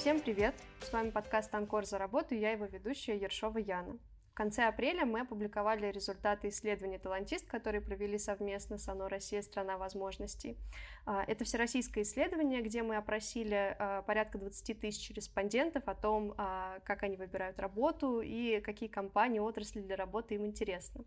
Всем 0.00 0.18
привет! 0.18 0.54
С 0.80 0.94
вами 0.94 1.10
подкаст 1.10 1.54
«Анкор 1.54 1.84
за 1.84 1.98
работу» 1.98 2.34
и 2.34 2.38
я 2.38 2.52
его 2.52 2.64
ведущая 2.64 3.18
Ершова 3.18 3.58
Яна. 3.58 3.98
В 4.30 4.34
конце 4.34 4.64
апреля 4.64 5.04
мы 5.04 5.20
опубликовали 5.20 5.92
результаты 5.92 6.48
исследования 6.48 6.98
«Талантист», 6.98 7.46
которые 7.46 7.82
провели 7.82 8.16
совместно 8.16 8.78
с 8.78 8.88
ОНО 8.88 9.10
«Россия. 9.10 9.42
Страна 9.42 9.76
возможностей». 9.76 10.56
А, 11.04 11.22
это 11.26 11.44
всероссийское 11.44 12.04
исследование, 12.04 12.62
где 12.62 12.82
мы 12.82 12.96
опросили 12.96 13.76
а, 13.78 14.00
порядка 14.00 14.38
20 14.38 14.80
тысяч 14.80 15.10
респондентов 15.10 15.86
о 15.86 15.94
том, 15.94 16.32
а, 16.38 16.78
как 16.84 17.02
они 17.02 17.18
выбирают 17.18 17.58
работу 17.58 18.22
и 18.22 18.60
какие 18.60 18.88
компании, 18.88 19.38
отрасли 19.38 19.82
для 19.82 19.96
работы 19.96 20.36
им 20.36 20.46
интересны. 20.46 21.04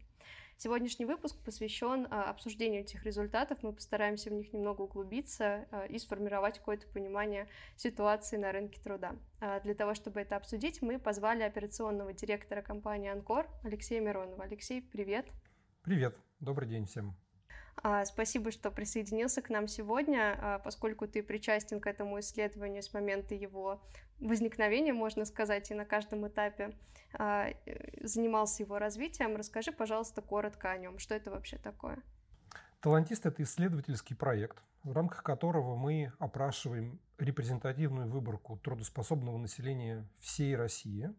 Сегодняшний 0.58 1.06
выпуск 1.06 1.36
посвящен 1.44 2.08
обсуждению 2.10 2.82
этих 2.82 3.04
результатов. 3.04 3.60
Мы 3.64 3.74
постараемся 3.74 4.30
в 4.30 4.34
них 4.34 4.54
немного 4.54 4.82
углубиться 4.84 5.68
и 5.90 6.00
сформировать 6.00 6.60
какое-то 6.60 6.88
понимание 6.88 7.48
ситуации 7.76 8.38
на 8.38 8.52
рынке 8.52 8.80
труда. 8.82 9.16
Для 9.64 9.74
того, 9.74 9.94
чтобы 9.94 10.22
это 10.22 10.38
обсудить, 10.38 10.82
мы 10.82 11.00
позвали 11.00 11.44
операционного 11.44 12.14
директора 12.14 12.62
компании 12.62 13.10
«Анкор» 13.10 13.50
Алексея 13.64 14.00
Миронова. 14.00 14.44
Алексей, 14.44 14.82
привет. 14.82 15.26
Привет, 15.82 16.16
добрый 16.40 16.70
день 16.70 16.86
всем. 16.86 17.14
Спасибо, 18.06 18.52
что 18.52 18.72
присоединился 18.72 19.42
к 19.42 19.50
нам 19.50 19.68
сегодня, 19.68 20.62
поскольку 20.64 21.08
ты 21.08 21.24
причастен 21.24 21.82
к 21.82 21.88
этому 21.88 22.20
исследованию 22.20 22.82
с 22.84 22.94
момента 22.94 23.36
его 23.36 23.82
возникновения, 24.20 24.94
можно 24.94 25.26
сказать, 25.26 25.70
и 25.72 25.74
на 25.74 25.86
каждом 25.86 26.28
этапе 26.28 26.78
занимался 28.02 28.64
его 28.64 28.80
развитием. 28.80 29.36
Расскажи, 29.36 29.72
пожалуйста, 29.72 30.22
коротко 30.22 30.72
о 30.72 30.78
нем. 30.78 30.98
Что 31.00 31.16
это 31.16 31.32
вообще 31.32 31.58
такое? 31.58 32.02
Талантист– 32.80 33.26
это 33.28 33.44
исследовательский 33.44 34.16
проект, 34.16 34.62
в 34.84 34.92
рамках 34.92 35.24
которого 35.24 35.76
мы 35.76 36.12
опрашиваем 36.20 37.00
репрезентативную 37.18 38.10
выборку 38.10 38.58
трудоспособного 38.58 39.38
населения 39.38 40.06
всей 40.20 40.56
России 40.56 41.10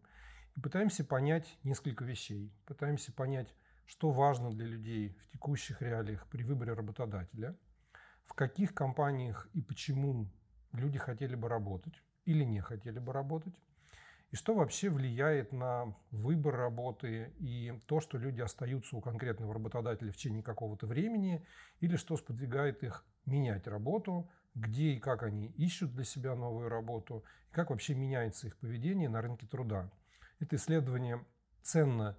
и 0.55 0.59
пытаемся 0.59 1.03
понять 1.03 1.57
несколько 1.63 2.03
вещей. 2.03 2.51
Пытаемся 2.65 3.11
понять, 3.11 3.53
что 3.85 4.11
важно 4.11 4.51
для 4.51 4.65
людей 4.65 5.09
в 5.09 5.31
текущих 5.31 5.81
реалиях 5.81 6.27
при 6.27 6.43
выборе 6.43 6.73
работодателя, 6.73 7.55
в 8.25 8.33
каких 8.33 8.73
компаниях 8.73 9.47
и 9.53 9.61
почему 9.61 10.29
люди 10.71 10.97
хотели 10.97 11.35
бы 11.35 11.47
работать 11.47 11.93
или 12.25 12.43
не 12.43 12.59
хотели 12.59 12.99
бы 12.99 13.13
работать, 13.13 13.55
и 14.31 14.35
что 14.35 14.55
вообще 14.55 14.89
влияет 14.89 15.51
на 15.53 15.95
выбор 16.11 16.55
работы 16.55 17.31
и 17.39 17.79
то, 17.85 18.01
что 18.01 18.17
люди 18.17 18.41
остаются 18.41 18.97
у 18.97 19.01
конкретного 19.01 19.53
работодателя 19.53 20.11
в 20.11 20.17
течение 20.17 20.43
какого-то 20.43 20.87
времени, 20.87 21.45
или 21.79 21.95
что 21.95 22.17
сподвигает 22.17 22.83
их 22.83 23.05
менять 23.25 23.67
работу, 23.67 24.29
где 24.55 24.93
и 24.93 24.99
как 24.99 25.23
они 25.23 25.47
ищут 25.57 25.93
для 25.93 26.03
себя 26.03 26.35
новую 26.35 26.69
работу, 26.69 27.23
и 27.51 27.53
как 27.53 27.69
вообще 27.69 27.93
меняется 27.93 28.47
их 28.47 28.57
поведение 28.57 29.09
на 29.09 29.21
рынке 29.21 29.45
труда. 29.47 29.91
Это 30.39 30.55
исследование 30.55 31.23
ценно 31.61 32.17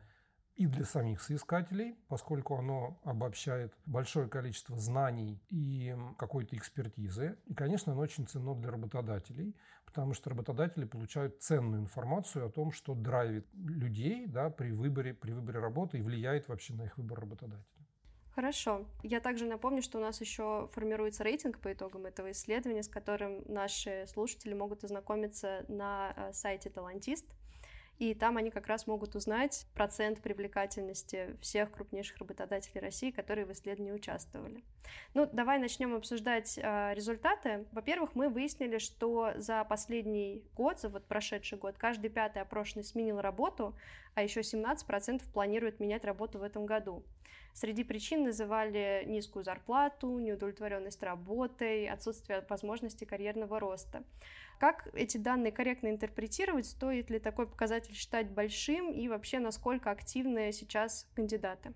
и 0.57 0.67
для 0.67 0.85
самих 0.85 1.21
соискателей, 1.21 1.97
поскольку 2.09 2.57
оно 2.57 2.99
обобщает 3.05 3.75
большое 3.85 4.29
количество 4.29 4.77
знаний 4.79 5.39
и 5.51 5.95
какой-то 6.19 6.57
экспертизы. 6.57 7.39
И, 7.47 7.55
конечно, 7.55 7.93
оно 7.93 8.01
очень 8.01 8.27
ценно 8.27 8.55
для 8.55 8.71
работодателей, 8.71 9.55
потому 9.85 10.15
что 10.15 10.31
работодатели 10.31 10.85
получают 10.85 11.43
ценную 11.43 11.83
информацию 11.83 12.47
о 12.47 12.51
том, 12.51 12.73
что 12.73 12.95
драйвит 12.95 13.47
людей 13.55 14.27
да, 14.27 14.49
при, 14.49 14.71
выборе, 14.71 15.13
при 15.13 15.33
выборе 15.33 15.59
работы 15.59 15.99
и 15.99 16.03
влияет 16.03 16.49
вообще 16.49 16.73
на 16.73 16.85
их 16.85 16.97
выбор 16.97 17.21
работодателя. 17.21 17.67
Хорошо. 18.35 18.85
Я 19.03 19.21
также 19.21 19.47
напомню, 19.47 19.81
что 19.81 19.99
у 19.99 20.01
нас 20.03 20.21
еще 20.21 20.69
формируется 20.73 21.25
рейтинг 21.25 21.59
по 21.59 21.73
итогам 21.73 22.05
этого 22.05 22.33
исследования, 22.33 22.83
с 22.83 22.89
которым 22.89 23.43
наши 23.47 24.05
слушатели 24.09 24.53
могут 24.53 24.85
ознакомиться 24.85 25.65
на 25.69 26.13
э, 26.15 26.33
сайте 26.35 26.69
Талантист 26.69 27.25
и 27.99 28.15
там 28.15 28.37
они 28.37 28.51
как 28.51 28.67
раз 28.67 28.87
могут 28.87 29.15
узнать 29.15 29.67
процент 29.75 30.21
привлекательности 30.21 31.37
всех 31.41 31.71
крупнейших 31.71 32.19
работодателей 32.19 32.81
России, 32.81 33.11
которые 33.11 33.47
в 33.47 33.53
исследовании 33.53 33.93
участвовали. 33.93 34.63
Ну, 35.15 35.29
давай 35.33 35.59
начнем 35.59 35.95
обсуждать 35.95 36.59
э, 36.59 36.95
результаты. 36.95 37.67
Во-первых, 37.73 38.15
мы 38.15 38.29
выяснили, 38.29 38.79
что 38.79 39.33
за 39.37 39.65
последний 39.65 40.45
год, 40.55 40.81
за 40.81 40.89
вот 40.89 41.07
прошедший 41.07 41.59
год, 41.59 41.77
каждый 41.79 42.11
пятый 42.11 42.43
опрошенный 42.43 42.85
сменил 42.85 43.21
работу, 43.21 43.77
а 44.15 44.23
еще 44.23 44.41
17% 44.41 45.23
планирует 45.33 45.81
менять 45.81 46.05
работу 46.05 46.39
в 46.39 46.43
этом 46.43 46.67
году. 46.67 47.05
Среди 47.57 47.85
причин 47.85 48.25
называли 48.25 49.05
низкую 49.07 49.43
зарплату, 49.43 50.19
неудовлетворенность 50.19 51.03
работой, 51.03 51.89
отсутствие 51.89 52.45
возможности 52.51 53.07
карьерного 53.07 53.59
роста. 53.59 54.05
Как 54.61 54.91
эти 54.93 55.17
данные 55.17 55.53
корректно 55.53 55.89
интерпретировать? 55.89 56.67
Стоит 56.67 57.09
ли 57.09 57.19
такой 57.19 57.47
показатель 57.49 57.95
считать 57.95 58.31
большим? 58.31 58.93
И 58.93 59.09
вообще, 59.09 59.39
насколько 59.39 59.91
активны 59.91 60.53
сейчас 60.53 61.09
кандидаты? 61.15 61.73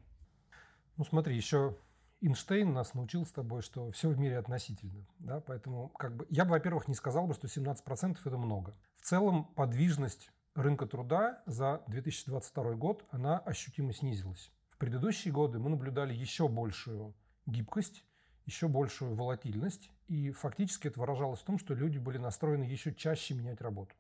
Ну 0.99 1.05
смотри, 1.05 1.35
еще 1.35 1.79
Эйнштейн 2.21 2.71
нас 2.75 2.93
научил 2.93 3.25
с 3.25 3.33
тобой, 3.33 3.63
что 3.63 3.91
все 3.91 4.11
в 4.11 4.19
мире 4.19 4.37
относительно. 4.37 5.07
Да? 5.19 5.41
Поэтому 5.41 5.89
как 5.99 6.15
бы, 6.15 6.27
я 6.29 6.45
бы, 6.45 6.51
во-первых, 6.51 6.89
не 6.89 6.95
сказал 6.95 7.27
бы, 7.27 7.33
что 7.33 7.47
17% 7.47 8.19
это 8.23 8.37
много. 8.37 8.77
В 8.99 9.07
целом 9.07 9.47
подвижность 9.55 10.31
рынка 10.55 10.85
труда 10.85 11.43
за 11.47 11.83
2022 11.87 12.75
год, 12.75 13.07
она 13.09 13.39
ощутимо 13.39 13.95
снизилась. 13.95 14.53
Предыдущие 14.81 15.31
годы 15.31 15.59
мы 15.59 15.69
наблюдали 15.69 16.15
еще 16.15 16.49
большую 16.49 17.15
гибкость, 17.45 18.03
еще 18.47 18.67
большую 18.67 19.15
волатильность, 19.15 19.91
и 20.09 20.31
фактически 20.31 20.89
это 20.89 20.99
выражалось 20.99 21.41
в 21.41 21.45
том, 21.45 21.59
что 21.59 21.75
люди 21.75 21.99
были 21.99 22.17
настроены 22.17 22.65
еще 22.65 22.95
чаще 22.95 23.35
менять 23.35 23.61
работу. 23.61 23.95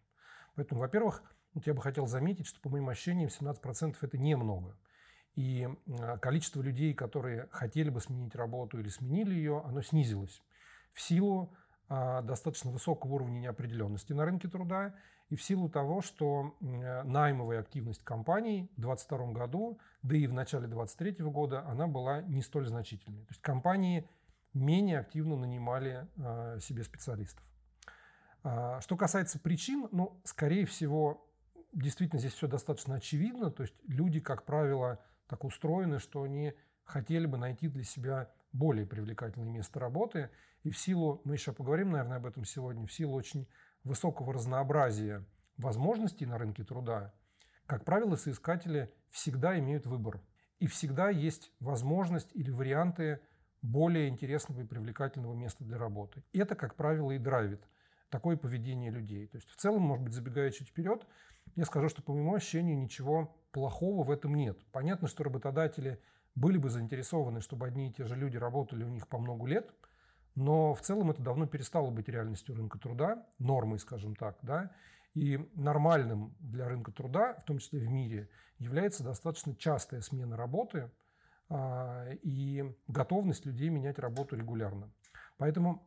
Поэтому, 0.54 0.80
во-первых, 0.80 1.22
вот 1.52 1.66
я 1.66 1.74
бы 1.74 1.82
хотел 1.82 2.06
заметить, 2.06 2.46
что 2.46 2.62
по 2.62 2.70
моим 2.70 2.88
ощущениям 2.88 3.28
17% 3.28 3.94
это 4.00 4.16
немного. 4.16 4.74
И 5.34 5.68
а, 6.00 6.16
количество 6.16 6.62
людей, 6.62 6.94
которые 6.94 7.48
хотели 7.50 7.90
бы 7.90 8.00
сменить 8.00 8.34
работу 8.34 8.80
или 8.80 8.88
сменили 8.88 9.34
ее, 9.34 9.60
оно 9.66 9.82
снизилось 9.82 10.40
в 10.94 11.02
силу 11.02 11.54
а, 11.90 12.22
достаточно 12.22 12.70
высокого 12.70 13.16
уровня 13.16 13.38
неопределенности 13.38 14.14
на 14.14 14.24
рынке 14.24 14.48
труда 14.48 14.94
и 15.30 15.36
в 15.36 15.42
силу 15.42 15.68
того, 15.68 16.02
что 16.02 16.56
наймовая 16.60 17.60
активность 17.60 18.02
компаний 18.02 18.68
в 18.76 18.80
2022 18.80 19.32
году, 19.32 19.78
да 20.02 20.16
и 20.16 20.26
в 20.26 20.32
начале 20.32 20.66
2023 20.66 21.24
года, 21.26 21.64
она 21.66 21.86
была 21.86 22.20
не 22.22 22.42
столь 22.42 22.66
значительной. 22.66 23.22
То 23.22 23.30
есть 23.30 23.40
компании 23.40 24.08
менее 24.52 24.98
активно 24.98 25.36
нанимали 25.36 26.08
а, 26.18 26.58
себе 26.58 26.82
специалистов. 26.82 27.44
А, 28.42 28.80
что 28.80 28.96
касается 28.96 29.38
причин, 29.38 29.88
ну, 29.92 30.20
скорее 30.24 30.66
всего, 30.66 31.24
действительно 31.72 32.18
здесь 32.18 32.34
все 32.34 32.48
достаточно 32.48 32.96
очевидно. 32.96 33.52
То 33.52 33.62
есть 33.62 33.74
люди, 33.86 34.18
как 34.18 34.44
правило, 34.44 34.98
так 35.28 35.44
устроены, 35.44 36.00
что 36.00 36.24
они 36.24 36.54
хотели 36.82 37.26
бы 37.26 37.38
найти 37.38 37.68
для 37.68 37.84
себя 37.84 38.32
более 38.52 38.84
привлекательное 38.84 39.48
место 39.48 39.78
работы. 39.78 40.30
И 40.64 40.70
в 40.70 40.78
силу, 40.78 41.22
мы 41.24 41.34
еще 41.34 41.52
поговорим, 41.52 41.90
наверное, 41.90 42.16
об 42.16 42.26
этом 42.26 42.44
сегодня, 42.44 42.84
в 42.84 42.92
силу 42.92 43.14
очень 43.14 43.46
высокого 43.84 44.32
разнообразия 44.32 45.24
возможностей 45.56 46.26
на 46.26 46.38
рынке 46.38 46.64
труда, 46.64 47.14
как 47.66 47.84
правило, 47.84 48.16
соискатели 48.16 48.92
всегда 49.10 49.58
имеют 49.58 49.86
выбор. 49.86 50.20
И 50.58 50.66
всегда 50.66 51.08
есть 51.08 51.52
возможность 51.60 52.30
или 52.34 52.50
варианты 52.50 53.20
более 53.62 54.08
интересного 54.08 54.60
и 54.60 54.66
привлекательного 54.66 55.34
места 55.34 55.64
для 55.64 55.78
работы. 55.78 56.22
Это, 56.32 56.54
как 56.54 56.74
правило, 56.74 57.12
и 57.12 57.18
драйвит 57.18 57.62
такое 58.10 58.36
поведение 58.36 58.90
людей. 58.90 59.26
То 59.28 59.36
есть 59.36 59.48
в 59.48 59.56
целом, 59.56 59.82
может 59.82 60.04
быть, 60.04 60.14
забегая 60.14 60.50
чуть 60.50 60.68
вперед, 60.68 61.06
я 61.56 61.64
скажу, 61.64 61.88
что 61.88 62.02
по 62.02 62.12
моему 62.12 62.34
ощущению 62.34 62.76
ничего 62.76 63.36
плохого 63.52 64.04
в 64.04 64.10
этом 64.10 64.34
нет. 64.34 64.58
Понятно, 64.72 65.08
что 65.08 65.24
работодатели 65.24 66.00
были 66.34 66.58
бы 66.58 66.68
заинтересованы, 66.68 67.40
чтобы 67.40 67.66
одни 67.66 67.88
и 67.88 67.92
те 67.92 68.04
же 68.04 68.16
люди 68.16 68.36
работали 68.36 68.84
у 68.84 68.88
них 68.88 69.08
по 69.08 69.18
много 69.18 69.46
лет, 69.46 69.72
но 70.40 70.74
в 70.74 70.80
целом 70.80 71.10
это 71.10 71.22
давно 71.22 71.46
перестало 71.46 71.90
быть 71.90 72.08
реальностью 72.08 72.54
рынка 72.54 72.78
труда, 72.78 73.26
нормой, 73.38 73.78
скажем 73.78 74.16
так, 74.16 74.38
да, 74.42 74.70
и 75.14 75.38
нормальным 75.54 76.34
для 76.40 76.68
рынка 76.68 76.92
труда, 76.92 77.34
в 77.34 77.44
том 77.44 77.58
числе 77.58 77.80
в 77.80 77.88
мире, 77.88 78.28
является 78.58 79.04
достаточно 79.04 79.54
частая 79.54 80.00
смена 80.00 80.36
работы– 80.36 80.90
а, 81.52 82.06
и 82.22 82.64
готовность 82.86 83.44
людей 83.44 83.70
менять 83.70 83.98
работу 83.98 84.36
регулярно. 84.36 84.88
Поэтому 85.36 85.82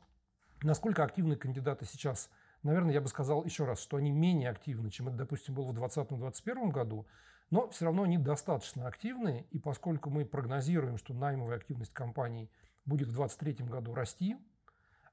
насколько 0.61 1.03
активны 1.05 1.37
кандидаты 1.37 1.85
сейчас, 1.85 2.29
наверное, 2.63 2.93
я 2.93 2.99
бы 2.99 3.07
сказал 3.07 3.45
еще 3.45 3.63
раз, 3.63 3.79
что 3.79 3.95
они 3.95 4.11
менее 4.11 4.49
активны, 4.49 4.91
чем 4.91 5.07
это, 5.07 5.17
допустим, 5.17 5.55
было 5.55 5.71
в 5.71 5.81
2020-2021 5.81 6.69
году, 6.69 7.07
но 7.49 7.69
все 7.69 7.85
равно 7.85 8.03
они 8.03 8.17
достаточно 8.17 8.87
активны, 8.87 9.47
и 9.51 9.59
поскольку 9.59 10.09
мы 10.09 10.25
прогнозируем, 10.25 10.97
что 10.97 11.13
наймовая 11.13 11.57
активность 11.57 11.93
компаний 11.93 12.51
будет 12.85 13.07
в 13.07 13.13
2023 13.13 13.65
году 13.67 13.93
расти, 13.93 14.37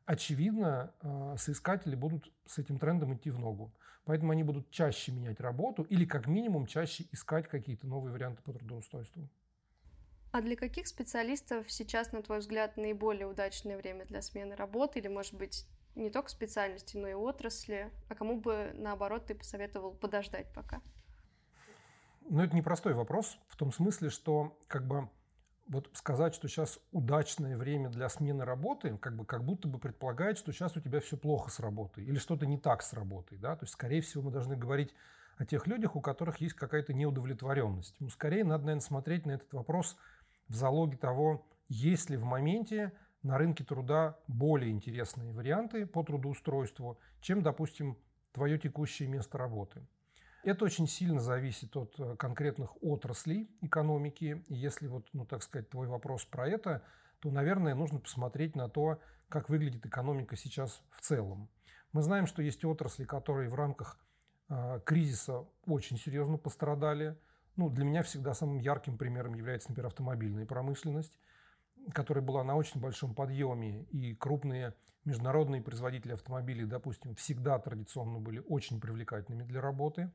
очевидно, 0.07 0.93
а, 1.01 1.37
соискатели 1.37 1.95
будут 1.95 2.33
с 2.47 2.59
этим 2.59 2.79
трендом 2.79 3.15
идти 3.15 3.31
в 3.31 3.39
ногу. 3.39 3.73
Поэтому 4.05 4.33
они 4.33 4.43
будут 4.43 4.71
чаще 4.71 5.13
менять 5.13 5.41
работу 5.41 5.83
или 5.85 6.05
как 6.05 6.27
минимум 6.27 6.67
чаще 6.67 7.07
искать 7.13 7.49
какие-то 7.49 7.87
новые 7.87 8.13
варианты 8.13 8.43
по 8.43 8.53
трудоустройству. 8.53 9.29
А 10.33 10.41
для 10.41 10.57
каких 10.57 10.87
специалистов 10.87 11.71
сейчас, 11.71 12.13
на 12.13 12.23
твой 12.23 12.39
взгляд, 12.39 12.77
наиболее 12.77 13.27
удачное 13.27 13.77
время 13.77 14.05
для 14.07 14.23
смены 14.23 14.55
работы 14.55 15.01
или, 15.01 15.09
может 15.09 15.35
быть, 15.35 15.67
не 15.97 16.11
только 16.11 16.31
специальности, 16.31 16.97
но 16.97 17.09
и 17.09 17.15
отрасли, 17.15 17.91
а 18.09 18.15
кому 18.15 18.41
бы, 18.41 18.71
наоборот, 18.75 19.27
ты 19.27 19.35
посоветовал 19.35 19.93
подождать 19.93 20.53
пока? 20.53 20.81
Ну, 22.29 22.43
это 22.43 22.55
непростой 22.55 22.95
вопрос, 22.95 23.39
в 23.49 23.57
том 23.57 23.73
смысле, 23.73 24.09
что 24.09 24.57
как 24.69 24.87
бы 24.87 25.09
вот 25.71 25.89
сказать, 25.93 26.35
что 26.35 26.49
сейчас 26.49 26.81
удачное 26.91 27.57
время 27.57 27.89
для 27.91 28.09
смены 28.09 28.45
работы, 28.45 28.99
как, 28.99 29.17
бы, 29.17 29.25
как 29.25 29.45
будто 29.45 29.69
бы 29.69 29.79
предполагает, 29.79 30.37
что 30.37 30.53
сейчас 30.53 30.77
у 30.77 30.81
тебя 30.81 31.01
все 31.01 31.17
плохо 31.17 31.49
с 31.51 31.61
работой 31.61 32.05
или 32.05 32.19
что-то 32.19 32.45
не 32.45 32.59
так 32.59 32.83
с 32.83 32.93
работой. 32.93 33.39
Да? 33.39 33.55
То 33.55 33.63
есть, 33.63 33.75
скорее 33.75 34.01
всего, 34.01 34.25
мы 34.25 34.31
должны 34.33 34.57
говорить 34.57 34.93
о 35.37 35.47
тех 35.47 35.69
людях, 35.69 35.95
у 35.95 36.01
которых 36.01 36.41
есть 36.41 36.55
какая-то 36.55 36.93
неудовлетворенность. 36.93 37.95
Ну, 38.01 38.11
скорее 38.11 38.45
надо, 38.45 38.65
наверное, 38.65 38.85
смотреть 38.85 39.27
на 39.27 39.33
этот 39.33 39.53
вопрос 39.53 39.97
в 40.49 40.55
залоге 40.55 40.97
того, 40.97 41.47
есть 41.69 42.11
ли 42.11 42.17
в 42.17 42.25
моменте 42.25 42.93
на 43.23 43.39
рынке 43.39 43.63
труда 43.63 44.19
более 44.27 44.73
интересные 44.73 45.33
варианты 45.33 45.87
по 45.87 46.03
трудоустройству, 46.03 46.99
чем, 47.21 47.43
допустим, 47.43 47.97
твое 48.33 48.59
текущее 48.59 49.09
место 49.09 49.39
работы. 49.39 49.87
Это 50.43 50.65
очень 50.65 50.87
сильно 50.87 51.21
зависит 51.21 51.77
от 51.77 51.99
э, 51.99 52.17
конкретных 52.17 52.83
отраслей 52.83 53.51
экономики. 53.61 54.43
И 54.49 54.55
если 54.55 54.87
вот, 54.87 55.07
ну, 55.13 55.27
так 55.27 55.43
сказать, 55.43 55.69
твой 55.69 55.87
вопрос 55.87 56.25
про 56.25 56.49
это, 56.49 56.83
то, 57.21 57.31
наверное, 57.31 57.75
нужно 57.75 57.99
посмотреть 57.99 58.57
на 58.57 58.69
то, 58.69 59.01
как 59.29 59.51
выглядит 59.51 59.85
экономика 59.85 60.37
сейчас 60.37 60.83
в 60.91 61.03
целом. 61.03 61.51
Мы 61.93 62.03
знаем, 62.03 62.27
что 62.27 62.43
есть 62.43 62.65
отрасли, 62.65 63.05
которые 63.05 63.51
в 63.51 63.55
рамках 63.55 63.99
э, 64.49 64.81
кризиса 64.87 65.47
очень 65.67 65.99
серьезно 65.99 66.39
пострадали. 66.39 67.19
Ну, 67.57 67.69
для 67.69 67.85
меня 67.85 68.03
всегда 68.03 68.33
самым 68.33 68.59
ярким 68.59 68.97
примером 68.97 69.35
является, 69.35 69.69
например, 69.69 69.89
автомобильная 69.89 70.47
промышленность, 70.47 71.19
которая 71.93 72.25
была 72.25 72.45
на 72.45 72.57
очень 72.57 72.81
большом 72.81 73.15
подъеме, 73.15 73.85
и 73.85 74.15
крупные 74.15 74.75
международные 75.05 75.63
производители 75.63 76.13
автомобилей, 76.13 76.65
допустим, 76.65 77.15
всегда 77.15 77.59
традиционно 77.59 78.19
были 78.19 78.43
очень 78.49 78.81
привлекательными 78.81 79.45
для 79.45 79.61
работы, 79.61 80.11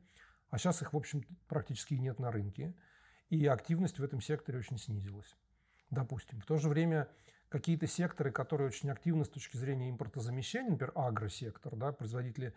а 0.49 0.57
сейчас 0.57 0.81
их, 0.81 0.93
в 0.93 0.97
общем, 0.97 1.23
практически 1.47 1.95
нет 1.95 2.19
на 2.19 2.31
рынке, 2.31 2.75
и 3.29 3.45
активность 3.47 3.99
в 3.99 4.03
этом 4.03 4.21
секторе 4.21 4.59
очень 4.59 4.77
снизилась. 4.77 5.35
Допустим. 5.89 6.39
В 6.41 6.45
то 6.45 6.57
же 6.57 6.69
время 6.69 7.07
какие-то 7.49 7.87
секторы, 7.87 8.31
которые 8.31 8.67
очень 8.67 8.89
активны 8.89 9.25
с 9.25 9.29
точки 9.29 9.57
зрения 9.57 9.89
импортозамещения, 9.89 10.71
например, 10.71 10.91
агросектор, 10.95 11.75
да, 11.75 11.91
производители 11.91 12.53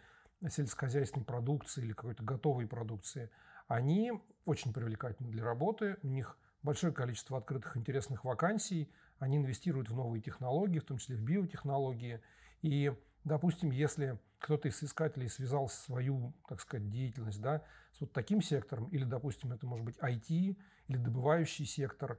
сельскохозяйственной 0.46 1.24
продукции 1.24 1.82
или 1.82 1.92
какой-то 1.92 2.22
готовой 2.22 2.66
продукции, 2.66 3.30
они 3.66 4.12
очень 4.44 4.72
привлекательны 4.72 5.30
для 5.30 5.44
работы, 5.44 5.96
у 6.02 6.08
них 6.08 6.38
большое 6.62 6.92
количество 6.92 7.38
открытых 7.38 7.76
интересных 7.76 8.24
вакансий, 8.24 8.90
они 9.18 9.36
инвестируют 9.36 9.90
в 9.90 9.94
новые 9.94 10.22
технологии, 10.22 10.78
в 10.78 10.84
том 10.84 10.98
числе 10.98 11.16
в 11.16 11.22
биотехнологии. 11.22 12.20
И, 12.62 12.92
допустим, 13.24 13.70
если 13.70 14.18
кто-то 14.38 14.68
из 14.68 14.82
искателей 14.82 15.28
связал 15.28 15.68
свою, 15.68 16.34
так 16.48 16.60
сказать, 16.60 16.88
деятельность 16.90 17.40
да, 17.40 17.62
с 17.92 18.00
вот 18.00 18.12
таким 18.12 18.42
сектором, 18.42 18.86
или, 18.88 19.04
допустим, 19.04 19.52
это 19.52 19.66
может 19.66 19.84
быть 19.84 19.96
IT 19.98 20.56
или 20.88 20.96
добывающий 20.96 21.64
сектор, 21.64 22.18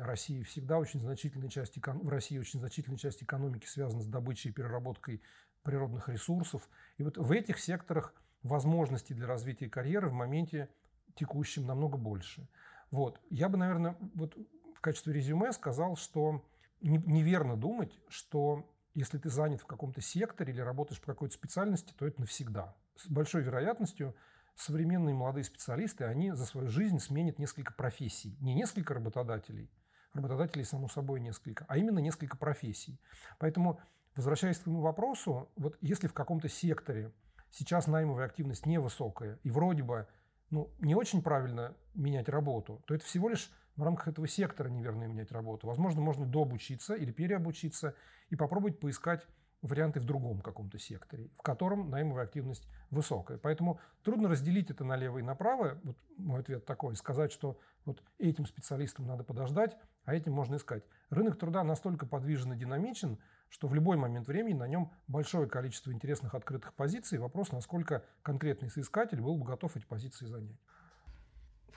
России 0.00 0.42
всегда 0.44 0.78
очень 0.78 1.00
значительная 1.00 1.48
часть, 1.48 1.76
в 1.76 2.08
России 2.08 2.38
очень 2.38 2.60
значительная 2.60 2.98
часть 2.98 3.22
экономики 3.22 3.66
связана 3.66 4.02
с 4.02 4.06
добычей 4.06 4.50
и 4.50 4.52
переработкой 4.52 5.22
природных 5.62 6.08
ресурсов. 6.08 6.68
И 6.96 7.02
вот 7.02 7.18
в 7.18 7.30
этих 7.32 7.58
секторах 7.58 8.14
возможностей 8.42 9.14
для 9.14 9.26
развития 9.26 9.68
карьеры 9.68 10.08
в 10.08 10.14
моменте 10.14 10.68
текущем 11.14 11.66
намного 11.66 11.98
больше. 11.98 12.48
Вот. 12.92 13.20
Я 13.30 13.48
бы, 13.48 13.58
наверное, 13.58 13.96
вот 14.14 14.36
качестве 14.82 15.14
резюме 15.14 15.52
сказал, 15.52 15.96
что 15.96 16.44
неверно 16.82 17.56
думать, 17.56 17.98
что 18.08 18.68
если 18.94 19.16
ты 19.16 19.30
занят 19.30 19.62
в 19.62 19.66
каком-то 19.66 20.02
секторе 20.02 20.52
или 20.52 20.60
работаешь 20.60 21.00
по 21.00 21.06
какой-то 21.06 21.34
специальности, 21.34 21.94
то 21.96 22.04
это 22.04 22.20
навсегда. 22.20 22.76
С 22.96 23.08
большой 23.08 23.42
вероятностью 23.42 24.14
современные 24.54 25.14
молодые 25.14 25.44
специалисты, 25.44 26.04
они 26.04 26.32
за 26.32 26.44
свою 26.44 26.68
жизнь 26.68 26.98
сменят 26.98 27.38
несколько 27.38 27.72
профессий. 27.72 28.36
Не 28.40 28.54
несколько 28.54 28.92
работодателей, 28.92 29.70
работодателей, 30.12 30.64
само 30.64 30.88
собой, 30.88 31.20
несколько, 31.20 31.64
а 31.68 31.78
именно 31.78 32.00
несколько 32.00 32.36
профессий. 32.36 33.00
Поэтому, 33.38 33.80
возвращаясь 34.14 34.58
к 34.58 34.64
твоему 34.64 34.82
вопросу, 34.82 35.50
вот 35.56 35.78
если 35.80 36.08
в 36.08 36.12
каком-то 36.12 36.48
секторе 36.48 37.12
сейчас 37.50 37.86
наймовая 37.86 38.26
активность 38.26 38.66
невысокая, 38.66 39.38
и 39.44 39.50
вроде 39.50 39.84
бы 39.84 40.08
ну, 40.52 40.70
не 40.80 40.94
очень 40.94 41.22
правильно 41.22 41.74
менять 41.94 42.28
работу, 42.28 42.82
то 42.86 42.94
это 42.94 43.04
всего 43.04 43.30
лишь 43.30 43.50
в 43.74 43.82
рамках 43.82 44.08
этого 44.08 44.28
сектора 44.28 44.68
неверно 44.68 45.04
менять 45.04 45.32
работу. 45.32 45.66
Возможно, 45.66 46.02
можно 46.02 46.26
дообучиться 46.26 46.94
или 46.94 47.10
переобучиться 47.10 47.94
и 48.28 48.36
попробовать 48.36 48.78
поискать 48.78 49.26
варианты 49.62 50.00
в 50.00 50.04
другом 50.04 50.40
каком-то 50.40 50.78
секторе, 50.78 51.30
в 51.38 51.42
котором 51.42 51.88
наймовая 51.88 52.24
активность 52.24 52.68
высокая. 52.90 53.38
Поэтому 53.38 53.80
трудно 54.02 54.28
разделить 54.28 54.70
это 54.70 54.84
налево 54.84 55.18
и 55.18 55.22
направо. 55.22 55.78
Вот 55.84 55.96
мой 56.18 56.40
ответ 56.40 56.66
такой, 56.66 56.96
сказать, 56.96 57.32
что 57.32 57.58
вот 57.84 58.02
этим 58.18 58.44
специалистам 58.46 59.06
надо 59.06 59.24
подождать, 59.24 59.76
а 60.04 60.14
этим 60.14 60.32
можно 60.32 60.56
искать. 60.56 60.84
Рынок 61.10 61.38
труда 61.38 61.62
настолько 61.62 62.06
подвижен 62.06 62.52
и 62.52 62.56
динамичен, 62.56 63.18
что 63.48 63.68
в 63.68 63.74
любой 63.74 63.96
момент 63.96 64.26
времени 64.26 64.54
на 64.54 64.66
нем 64.66 64.90
большое 65.06 65.48
количество 65.48 65.92
интересных 65.92 66.34
открытых 66.34 66.74
позиций. 66.74 67.18
Вопрос, 67.18 67.52
насколько 67.52 68.04
конкретный 68.22 68.70
соискатель 68.70 69.20
был 69.20 69.36
бы 69.36 69.44
готов 69.44 69.76
эти 69.76 69.84
позиции 69.84 70.26
занять 70.26 70.58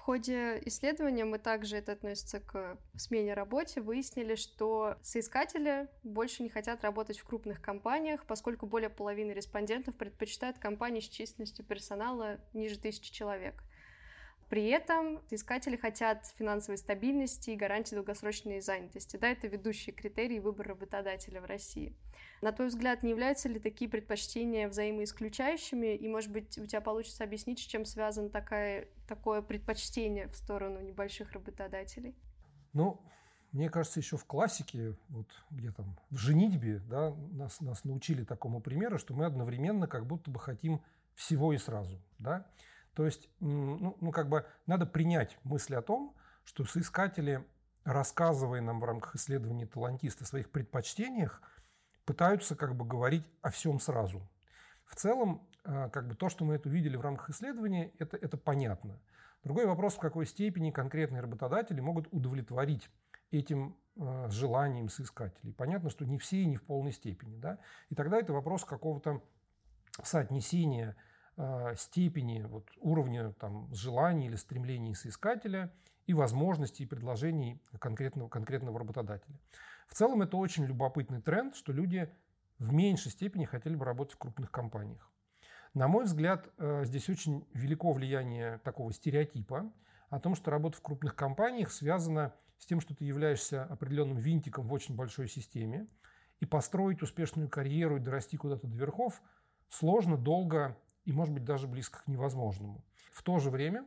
ходе 0.05 0.61
исследования 0.65 1.25
мы 1.25 1.39
также, 1.39 1.77
это 1.77 1.93
относится 1.93 2.39
к 2.39 2.77
смене 2.95 3.33
работе, 3.33 3.81
выяснили, 3.81 4.35
что 4.35 4.97
соискатели 5.01 5.87
больше 6.03 6.43
не 6.43 6.49
хотят 6.49 6.83
работать 6.83 7.17
в 7.17 7.25
крупных 7.25 7.59
компаниях, 7.59 8.23
поскольку 8.27 8.67
более 8.67 8.91
половины 8.91 9.31
респондентов 9.31 9.95
предпочитают 9.95 10.59
компании 10.59 10.99
с 10.99 11.09
численностью 11.09 11.65
персонала 11.65 12.39
ниже 12.53 12.77
тысячи 12.77 13.11
человек– 13.11 13.63
при 14.50 14.68
этом 14.68 15.21
искатели 15.31 15.75
хотят 15.75 16.25
финансовой 16.38 16.77
стабильности 16.77 17.50
и 17.50 17.56
гарантии 17.56 17.95
долгосрочной 17.95 18.62
занятости. 18.62 19.18
Да, 19.18 19.30
это 19.30 19.47
ведущие 19.47 19.94
критерии 19.94 20.39
выбора 20.39 20.69
работодателя 20.69 21.42
в 21.42 21.45
России. 21.45 21.95
На 22.42 22.51
твой 22.51 22.68
взгляд, 22.68 23.01
не 23.01 23.09
являются 23.09 23.50
ли 23.50 23.59
такие 23.59 23.89
предпочтения 23.89 24.68
взаимоисключающими? 24.69 25.95
И, 25.95 26.07
может 26.07 26.31
быть, 26.31 26.57
у 26.59 26.65
тебя 26.65 26.81
получится 26.81 27.24
объяснить, 27.24 27.59
с 27.59 27.63
чем 27.63 27.86
связано 27.86 28.30
такая, 28.30 28.88
такое 29.07 29.42
предпочтение 29.42 30.27
в 30.27 30.36
сторону 30.36 30.80
небольших 30.80 31.31
работодателей? 31.31 32.15
Ну, 32.74 33.01
мне 33.51 33.69
кажется, 33.69 34.00
еще 34.00 34.17
в 34.17 34.25
классике, 34.25 34.96
вот 35.10 35.27
где 35.50 35.72
там, 35.72 35.98
в 36.10 36.17
«Женитьбе», 36.17 36.79
да, 36.79 37.15
нас, 37.31 37.62
нас 37.62 37.84
научили 37.84 38.24
такому 38.24 38.60
примеру, 38.60 39.00
что 39.00 39.13
мы 39.13 39.25
одновременно 39.25 39.88
как 39.88 40.05
будто 40.05 40.29
бы 40.29 40.39
хотим 40.39 40.81
всего 41.15 41.53
и 41.53 41.58
сразу, 41.58 42.01
да. 42.19 42.46
То 42.95 43.05
есть, 43.05 43.29
ну, 43.41 43.97
ну, 43.99 44.11
как 44.11 44.29
бы 44.29 44.45
надо 44.65 44.85
принять 44.85 45.37
мысль 45.43 45.75
о 45.75 45.81
том, 45.81 46.15
что 46.45 46.63
соискатели, 46.63 47.45
рассказывая 47.83 48.61
нам 48.61 48.79
в 48.79 48.85
рамках 48.85 49.15
исследований 49.15 49.65
талантиста 49.65 50.23
о 50.23 50.27
своих 50.27 50.49
предпочтениях, 50.49 51.41
пытаются 52.05 52.55
как 52.55 52.75
бы 52.75 52.85
говорить 52.85 53.25
о 53.41 53.51
всем 53.51 53.79
сразу. 53.79 54.21
В 54.85 54.95
целом, 54.95 55.45
а, 55.65 55.89
как 55.89 56.07
бы 56.07 56.15
то, 56.15 56.29
что 56.29 56.45
мы 56.45 56.55
это 56.55 56.69
увидели 56.69 56.95
в 56.95 57.01
рамках 57.01 57.31
исследования, 57.31 57.91
это, 57.99 58.15
это 58.15 58.37
понятно. 58.37 59.01
Другой 59.43 59.65
вопрос, 59.65 59.95
в 59.95 59.99
какой 59.99 60.25
степени 60.25 60.71
конкретные 60.71 61.21
работодатели 61.21 61.81
могут 61.81 62.07
удовлетворить 62.11 62.89
этим 63.29 63.75
э, 63.95 64.29
желанием 64.29 64.89
соискателей. 64.89 65.53
Понятно, 65.53 65.89
что 65.89 66.05
не 66.05 66.17
все 66.17 66.37
и 66.37 66.45
не 66.45 66.55
в 66.55 66.63
полной 66.63 66.93
степени. 66.93 67.37
Да? 67.37 67.59
И 67.89 67.95
тогда 67.95 68.17
это 68.17 68.33
вопрос 68.33 68.63
какого-то 68.63 69.21
соотнесения 70.01 70.95
Э, 70.95 70.99
степени, 71.75 72.42
вот, 72.44 72.70
уровня 72.77 73.34
там, 73.34 73.74
желаний 73.74 74.27
или 74.27 74.36
стремлений 74.36 74.96
соискателя 74.96 75.74
и 76.08 76.13
возможностей 76.13 76.84
и 76.84 76.88
предложений 76.88 77.62
конкретного, 77.80 78.30
конкретного 78.30 78.80
работодателя. 78.80 79.38
В 79.88 79.94
целом 79.94 80.22
это 80.22 80.38
очень 80.38 80.65
любопытный 80.65 81.22
тренд, 81.22 81.56
что 81.56 81.74
люди 81.74 82.10
в 82.58 82.72
меньшей 82.72 83.12
степени 83.12 83.46
хотели 83.46 83.75
бы 83.75 83.86
работать 83.86 84.15
в 84.15 84.18
крупных 84.18 84.51
компаниях. 84.51 85.12
На 85.74 85.88
мой 85.89 86.06
взгляд, 86.06 86.48
э, 86.58 86.86
здесь 86.86 87.10
очень 87.10 87.46
велико 87.54 87.92
влияние 87.92 88.60
такого 88.60 88.94
стереотипа 88.94 89.72
о 90.10 90.20
том, 90.20 90.36
что 90.36 90.51
работа 90.51 90.77
в 90.77 90.82
крупных 90.82 91.15
компаниях 91.15 91.72
связана 91.72 92.34
с 92.58 92.65
тем, 92.65 92.80
что 92.80 92.96
ты 92.96 93.04
являешься 93.04 93.65
определенным 93.65 94.18
винтиком 94.18 94.68
в 94.68 94.74
очень 94.74 94.96
большой 94.96 95.27
системе, 95.27 95.88
и 96.39 96.46
построить 96.46 97.01
успешную 97.01 97.50
карьеру 97.50 97.98
и 97.98 98.00
дорасти 98.00 98.38
куда-то 98.38 98.68
до 98.68 98.75
верхов 98.75 99.22
сложно, 99.70 100.18
долго 100.18 100.77
и, 101.05 101.12
может 101.12 101.33
быть, 101.33 101.45
даже 101.45 101.67
близко 101.67 102.03
к 102.03 102.07
невозможному. 102.07 102.83
В 103.12 103.24
то 103.24 103.39
же 103.39 103.50
время 103.50 103.85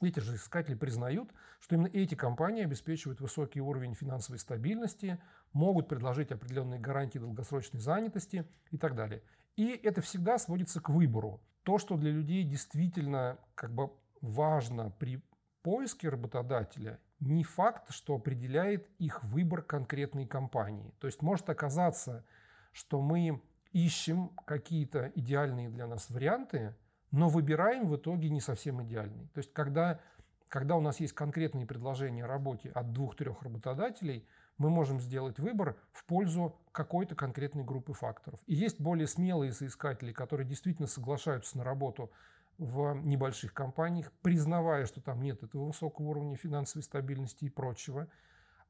эти 0.00 0.20
же 0.20 0.34
искатели 0.34 0.74
признают, 0.74 1.30
что 1.60 1.74
именно 1.74 1.88
эти 1.88 2.14
компании 2.14 2.64
обеспечивают 2.64 3.20
высокий 3.20 3.60
уровень 3.60 3.94
финансовой 3.94 4.38
стабильности, 4.38 5.22
могут 5.52 5.88
предложить 5.88 6.32
определенные 6.32 6.80
гарантии 6.80 7.18
долгосрочной 7.18 7.80
занятости 7.80 8.46
и 8.70 8.78
так 8.78 8.94
далее. 8.94 9.22
И 9.56 9.68
это 9.68 10.00
всегда 10.00 10.38
сводится 10.38 10.80
к 10.80 10.88
выбору. 10.88 11.42
То, 11.64 11.78
что 11.78 11.96
для 11.96 12.10
людей 12.10 12.44
действительно 12.44 13.38
как 13.54 13.74
бы 13.74 13.90
важно 14.22 14.90
при 14.90 15.22
поиске 15.62 16.08
работодателя, 16.08 16.98
не 17.20 17.44
факт, 17.44 17.92
что 17.92 18.14
определяет 18.14 18.88
их 18.98 19.22
выбор 19.24 19.60
конкретной 19.60 20.26
компании. 20.26 20.94
То 20.98 21.06
есть 21.06 21.20
может 21.20 21.50
оказаться, 21.50 22.24
что 22.72 23.02
мы 23.02 23.42
ищем 23.72 24.30
какие-то 24.46 25.12
идеальные 25.14 25.68
для 25.68 25.86
нас 25.86 26.10
варианты, 26.10 26.74
но 27.10 27.28
выбираем 27.28 27.88
в 27.88 27.96
итоге 27.96 28.30
не 28.30 28.40
совсем 28.40 28.82
идеальный. 28.82 29.28
То 29.28 29.38
есть, 29.38 29.52
когда, 29.52 30.00
когда 30.48 30.76
у 30.76 30.80
нас 30.80 31.00
есть 31.00 31.12
конкретные 31.12 31.66
предложения 31.66 32.24
о 32.24 32.28
работе 32.28 32.70
от 32.70 32.92
двух-трех 32.92 33.42
работодателей, 33.42 34.26
мы 34.58 34.68
можем 34.70 35.00
сделать 35.00 35.38
выбор 35.38 35.76
в 35.92 36.04
пользу 36.04 36.54
какой-то 36.72 37.14
конкретной 37.14 37.64
группы 37.64 37.94
факторов. 37.94 38.38
И 38.46 38.54
есть 38.54 38.80
более 38.80 39.06
смелые 39.06 39.52
соискатели, 39.52 40.12
которые 40.12 40.46
действительно 40.46 40.86
соглашаются 40.86 41.56
на 41.56 41.64
работу 41.64 42.12
в 42.58 42.94
небольших 42.94 43.54
компаниях, 43.54 44.12
признавая, 44.20 44.84
что 44.84 45.00
там 45.00 45.22
нет 45.22 45.42
этого 45.42 45.64
высокого 45.64 46.08
уровня 46.08 46.36
финансовой 46.36 46.82
стабильности 46.82 47.46
и 47.46 47.48
прочего. 47.48 48.08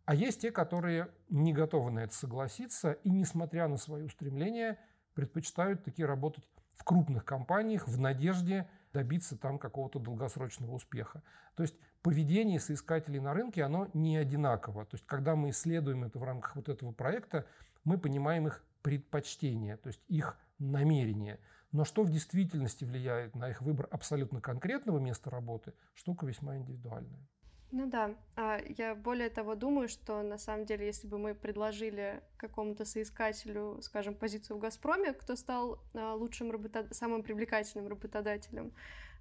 А 0.05 0.15
есть 0.15 0.43
те, 0.43 0.53
которые 0.53 1.09
не 1.29 1.53
готовы 1.53 1.91
на 1.91 2.01
это 2.01 2.15
согласиться 2.15 2.93
и, 2.93 3.11
несмотря 3.11 3.67
на 3.67 3.77
свои 3.77 4.05
устремления, 4.05 4.79
предпочитают 5.21 5.85
таки 5.85 6.03
работать 6.03 6.45
в 6.75 6.85
крупных 6.85 7.27
компаниях 7.27 7.87
в 7.87 8.01
надежде 8.01 8.67
добиться 8.95 9.37
там 9.37 9.59
какого-то 9.59 9.99
долгосрочного 9.99 10.73
успеха. 10.73 11.23
То 11.55 11.63
есть 11.63 11.77
поведение 12.03 12.59
соискателей 12.59 13.21
на 13.21 13.35
рынке, 13.35 13.63
оно 13.63 13.89
не 13.93 14.17
одинаково. 14.17 14.87
То 14.87 14.97
есть 14.97 15.07
когда 15.07 15.37
мы 15.37 15.51
исследуем 15.51 16.05
это 16.05 16.19
в 16.19 16.25
рамках 16.25 16.57
вот 16.57 16.71
этого 16.71 16.93
проекта, 16.93 17.45
мы 17.85 17.99
понимаем 17.99 18.47
их 18.47 18.65
предпочтения, 18.83 19.77
то 19.77 19.89
есть 19.89 20.01
их 20.09 20.39
намерения. 20.59 21.39
Но 21.71 21.85
что 21.85 22.03
в 22.03 22.11
действительности 22.11 22.85
влияет 22.85 23.37
на 23.37 23.51
их 23.51 23.61
выбор 23.61 23.87
абсолютно 23.91 24.41
конкретного 24.41 24.99
места 24.99 25.29
работы, 25.29 25.75
штука 25.93 26.25
весьма 26.25 26.57
индивидуальная. 26.57 27.29
Ну 27.73 27.89
да, 27.89 28.17
а 28.35 28.59
я 28.79 28.97
более 28.97 29.31
того 29.31 29.55
думаю, 29.55 29.89
что 29.89 30.23
на 30.23 30.39
самом 30.39 30.67
деле, 30.67 30.87
если 30.87 31.07
бы 31.07 31.19
мы 31.19 31.35
предложили 31.35 32.21
какому-то 32.37 32.85
соискателю, 32.85 33.79
скажем, 33.81 34.15
позицию 34.15 34.57
в 34.57 34.61
Газпроме, 34.61 35.13
кто 35.13 35.37
стал 35.37 35.79
а, 35.95 36.15
лучшим 36.15 36.51
работод... 36.51 36.95
самым 36.95 37.23
привлекательным 37.23 37.87
работодателем 37.87 38.73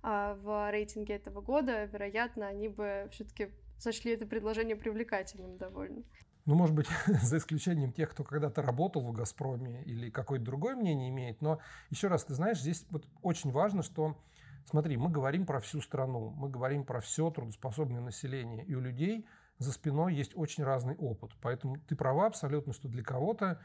а, 0.01 0.33
в 0.41 0.71
рейтинге 0.71 1.15
этого 1.15 1.41
года, 1.41 1.85
вероятно, 1.85 2.47
они 2.47 2.69
бы 2.69 3.07
все-таки 3.11 3.49
сочли 3.77 4.13
это 4.13 4.25
предложение 4.25 4.75
привлекательным 4.75 5.57
довольно. 5.57 6.03
Ну, 6.45 6.55
может 6.55 6.73
быть, 6.73 6.87
за 7.21 7.37
исключением 7.37 7.91
тех, 7.91 8.09
кто 8.09 8.23
когда-то 8.23 8.63
работал 8.63 9.03
в 9.03 9.11
«Газпроме» 9.11 9.83
или 9.83 10.09
какое-то 10.09 10.45
другое 10.45 10.75
мнение 10.75 11.09
имеет. 11.09 11.41
Но 11.41 11.59
еще 11.91 12.07
раз, 12.07 12.25
ты 12.25 12.33
знаешь, 12.33 12.59
здесь 12.59 12.87
вот 12.89 13.05
очень 13.21 13.51
важно, 13.51 13.83
что 13.83 14.17
Смотри, 14.69 14.97
мы 14.97 15.09
говорим 15.09 15.47
про 15.47 15.59
всю 15.61 15.81
страну, 15.81 16.29
мы 16.37 16.47
говорим 16.47 16.85
про 16.85 17.01
все 17.01 17.31
трудоспособное 17.31 18.01
население, 18.01 18.63
и 18.65 18.75
у 18.75 18.79
людей 18.79 19.25
за 19.57 19.71
спиной 19.71 20.13
есть 20.13 20.33
очень 20.35 20.63
разный 20.63 20.95
опыт. 20.95 21.31
Поэтому 21.41 21.79
ты 21.87 21.95
права 21.95 22.27
абсолютно, 22.27 22.71
что 22.71 22.87
для 22.87 23.01
кого-то 23.01 23.59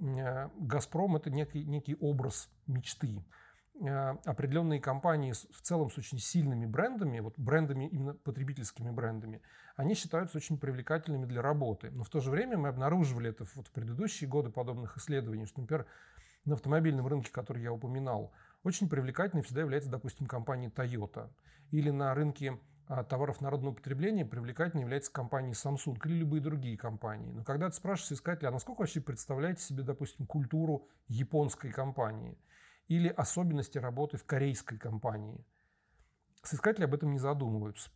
э, 0.00 0.48
«Газпром»– 0.58 1.16
это 1.16 1.28
некий, 1.28 1.62
некий 1.62 1.94
образ 2.00 2.48
мечты. 2.66 3.22
Э, 3.82 4.12
определенные 4.24 4.80
компании 4.80 5.32
в 5.32 5.60
целом 5.60 5.90
с 5.90 5.98
очень 5.98 6.18
сильными 6.18 6.64
брендами, 6.64 7.20
вот 7.20 7.38
брендами, 7.38 7.86
именно 7.88 8.14
потребительскими 8.14 8.90
брендами, 8.90 9.42
они 9.76 9.92
считаются 9.92 10.38
очень 10.38 10.56
привлекательными 10.56 11.26
для 11.26 11.42
работы. 11.42 11.90
Но 11.90 12.02
в 12.02 12.08
то 12.08 12.20
же 12.20 12.30
время 12.30 12.56
мы 12.56 12.68
обнаруживали 12.68 13.28
это 13.28 13.44
вот 13.56 13.68
в 13.68 13.72
предыдущие 13.72 14.26
годы 14.26 14.48
подобных 14.48 14.96
исследований, 14.96 15.44
что, 15.44 15.60
например, 15.60 15.84
на 16.46 16.54
автомобильном 16.54 17.06
рынке, 17.06 17.30
который 17.30 17.62
я 17.62 17.74
упоминал– 17.74 18.32
очень 18.66 18.88
привлекательной 18.88 19.44
всегда 19.44 19.60
является, 19.60 19.90
допустим, 19.90 20.26
компания 20.26 20.68
Toyota. 20.68 21.30
Или 21.70 21.90
на 21.90 22.14
рынке 22.14 22.58
а, 22.88 23.04
товаров 23.04 23.40
народного 23.40 23.74
потребления 23.74 24.24
привлекательной 24.24 24.82
является 24.82 25.12
компания 25.12 25.52
Samsung 25.52 25.96
или 26.04 26.14
любые 26.14 26.40
другие 26.40 26.76
компании. 26.76 27.32
Но 27.32 27.44
когда 27.44 27.68
ты 27.70 27.76
спрашиваешь 27.76 28.18
искателя, 28.18 28.48
а 28.48 28.52
насколько 28.52 28.80
вообще 28.80 29.00
представляете 29.00 29.62
себе, 29.62 29.84
допустим, 29.84 30.26
культуру 30.26 30.88
японской 31.06 31.70
компании 31.70 32.38
или 32.88 33.08
особенности 33.08 33.78
работы 33.78 34.16
в 34.16 34.24
корейской 34.24 34.78
компании, 34.78 35.44
соискатели 36.42 36.84
об 36.84 36.94
этом 36.94 37.12
не 37.12 37.18
задумываются. 37.18 37.90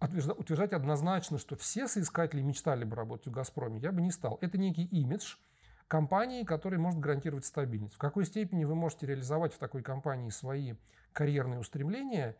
Утверждать 0.00 0.72
однозначно, 0.72 1.38
что 1.38 1.56
все 1.56 1.86
соискатели 1.86 2.42
мечтали 2.42 2.84
бы 2.84 2.96
работать 2.96 3.28
в 3.28 3.30
«Газпроме», 3.30 3.80
я 3.80 3.92
бы 3.92 4.02
не 4.02 4.10
стал. 4.10 4.38
Это 4.40 4.58
некий 4.58 4.84
имидж– 4.84 5.36
компании, 5.88 6.44
который 6.44 6.78
может 6.78 7.00
гарантировать 7.00 7.44
стабильность. 7.44 7.94
В 7.94 7.98
какой 7.98 8.24
степени 8.24 8.64
вы 8.64 8.74
можете 8.74 9.06
реализовать 9.06 9.52
в 9.54 9.58
такой 9.58 9.82
компании 9.82 10.30
свои 10.30 10.74
карьерные 11.12 11.60
устремления, 11.60 12.36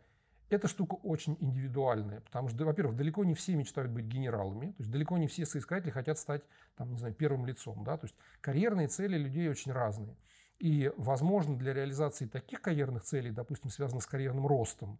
эта 0.49 0.67
штука 0.67 0.95
очень 0.95 1.37
индивидуальная, 1.39 2.21
потому 2.21 2.49
что, 2.49 2.65
во-первых, 2.65 2.95
далеко 2.95 3.23
не 3.23 3.33
все 3.33 3.55
мечтают 3.55 3.91
быть 3.91 4.05
генералами, 4.05 4.67
то 4.67 4.83
есть 4.83 4.91
далеко 4.91 5.17
не 5.17 5.27
все 5.27 5.45
соискатели 5.45 5.89
хотят 5.89 6.19
стать, 6.19 6.43
там, 6.75 6.91
не 6.91 6.99
знаю, 6.99 7.15
первым 7.15 7.45
лицом, 7.45 7.83
да, 7.83 7.97
то 7.97 8.05
есть 8.05 8.15
карьерные 8.41 8.87
цели 8.87 9.17
людей 9.17 9.49
очень 9.49 9.71
разные. 9.71 10.15
И, 10.59 10.91
возможно, 10.97 11.57
для 11.57 11.73
реализации 11.73 12.27
таких 12.27 12.61
карьерных 12.61 13.03
целей, 13.03 13.31
допустим, 13.31 13.69
связанных 13.69 14.03
с 14.03 14.07
карьерным 14.07 14.45
ростом, 14.45 14.99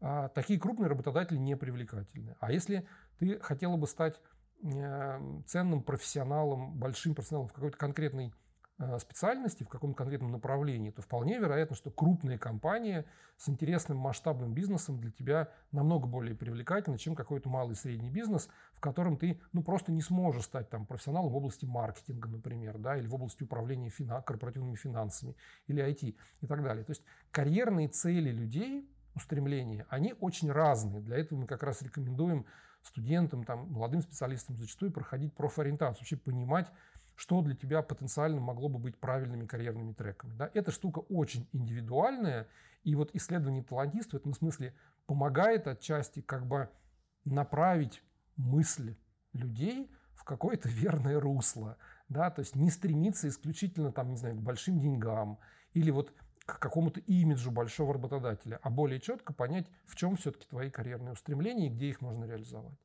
а, 0.00 0.28
такие 0.28 0.60
крупные 0.60 0.88
работодатели 0.88 1.38
не 1.38 1.56
привлекательны. 1.56 2.36
А 2.40 2.52
если 2.52 2.86
ты 3.18 3.38
хотела 3.40 3.76
бы 3.76 3.86
стать 3.86 4.20
ценным 5.46 5.82
профессионалом, 5.82 6.72
большим 6.74 7.14
профессионалом 7.14 7.48
в 7.48 7.52
какой-то 7.52 7.76
конкретной 7.76 8.32
э, 8.78 8.98
специальности, 8.98 9.62
в 9.62 9.68
каком-то 9.68 9.96
конкретном 9.96 10.32
направлении, 10.32 10.90
то 10.90 11.02
вполне 11.02 11.38
вероятно, 11.38 11.76
что 11.76 11.90
крупная 11.90 12.38
компания 12.38 13.04
с 13.36 13.48
интересным 13.48 13.98
масштабным 13.98 14.54
бизнесом 14.54 14.98
для 15.00 15.10
тебя 15.10 15.50
намного 15.70 16.06
более 16.06 16.34
привлекательна, 16.34 16.98
чем 16.98 17.14
какой-то 17.14 17.48
малый 17.48 17.72
и 17.72 17.76
средний 17.76 18.10
бизнес, 18.10 18.48
в 18.74 18.80
котором 18.80 19.18
ты 19.18 19.40
ну, 19.52 19.62
просто 19.62 19.92
не 19.92 20.02
сможешь 20.02 20.44
стать 20.44 20.70
там, 20.70 20.86
профессионалом 20.86 21.30
в 21.30 21.36
области 21.36 21.66
маркетинга, 21.66 22.28
например, 22.28 22.78
да, 22.78 22.96
или 22.96 23.06
в 23.06 23.14
области 23.14 23.42
управления 23.42 23.90
фина- 23.90 24.22
корпоративными 24.22 24.76
финансами, 24.76 25.36
или 25.66 25.84
IT 25.84 26.16
и 26.40 26.46
так 26.46 26.62
далее. 26.62 26.84
То 26.84 26.92
есть 26.92 27.02
карьерные 27.30 27.88
цели 27.88 28.30
людей, 28.30 28.88
устремления, 29.14 29.86
они 29.88 30.14
очень 30.20 30.50
разные. 30.50 31.00
Для 31.00 31.18
этого 31.18 31.40
мы 31.40 31.46
как 31.46 31.62
раз 31.62 31.82
рекомендуем 31.82 32.46
студентам, 32.86 33.44
там, 33.44 33.70
молодым 33.70 34.02
специалистам 34.02 34.56
зачастую 34.56 34.92
проходить 34.92 35.34
профориентацию, 35.34 36.00
вообще 36.00 36.16
понимать, 36.16 36.70
что 37.16 37.42
для 37.42 37.54
тебя 37.54 37.82
потенциально 37.82 38.40
могло 38.40 38.68
бы 38.68 38.78
быть 38.78 38.98
правильными 38.98 39.46
карьерными 39.46 39.92
треками. 39.92 40.34
Да? 40.34 40.50
Эта 40.52 40.70
штука 40.70 41.00
очень 41.08 41.48
индивидуальная, 41.52 42.48
и 42.82 42.94
вот 42.94 43.10
исследование 43.14 43.62
талантиста 43.62 44.16
в 44.16 44.20
этом 44.20 44.34
смысле 44.34 44.74
помогает 45.06 45.66
отчасти 45.66 46.20
как 46.20 46.46
бы 46.46 46.68
направить 47.24 48.02
мысль 48.36 48.96
людей 49.32 49.90
в 50.14 50.24
какое-то 50.24 50.68
верное 50.68 51.20
русло. 51.20 51.76
Да? 52.08 52.30
То 52.30 52.40
есть 52.40 52.56
не 52.56 52.70
стремиться 52.70 53.28
исключительно 53.28 53.92
там, 53.92 54.10
не 54.10 54.16
знаю, 54.16 54.36
к 54.36 54.42
большим 54.42 54.80
деньгам 54.80 55.38
или 55.72 55.90
вот 55.90 56.12
к 56.46 56.58
какому-то 56.58 57.00
имиджу 57.00 57.50
большого 57.50 57.94
работодателя, 57.94 58.60
а 58.62 58.70
более 58.70 59.00
четко 59.00 59.32
понять, 59.32 59.66
в 59.84 59.96
чем 59.96 60.16
все-таки 60.16 60.46
твои 60.46 60.70
карьерные 60.70 61.12
устремления 61.12 61.66
и 61.66 61.70
где 61.70 61.88
их 61.88 62.00
можно 62.00 62.24
реализовать. 62.24 62.78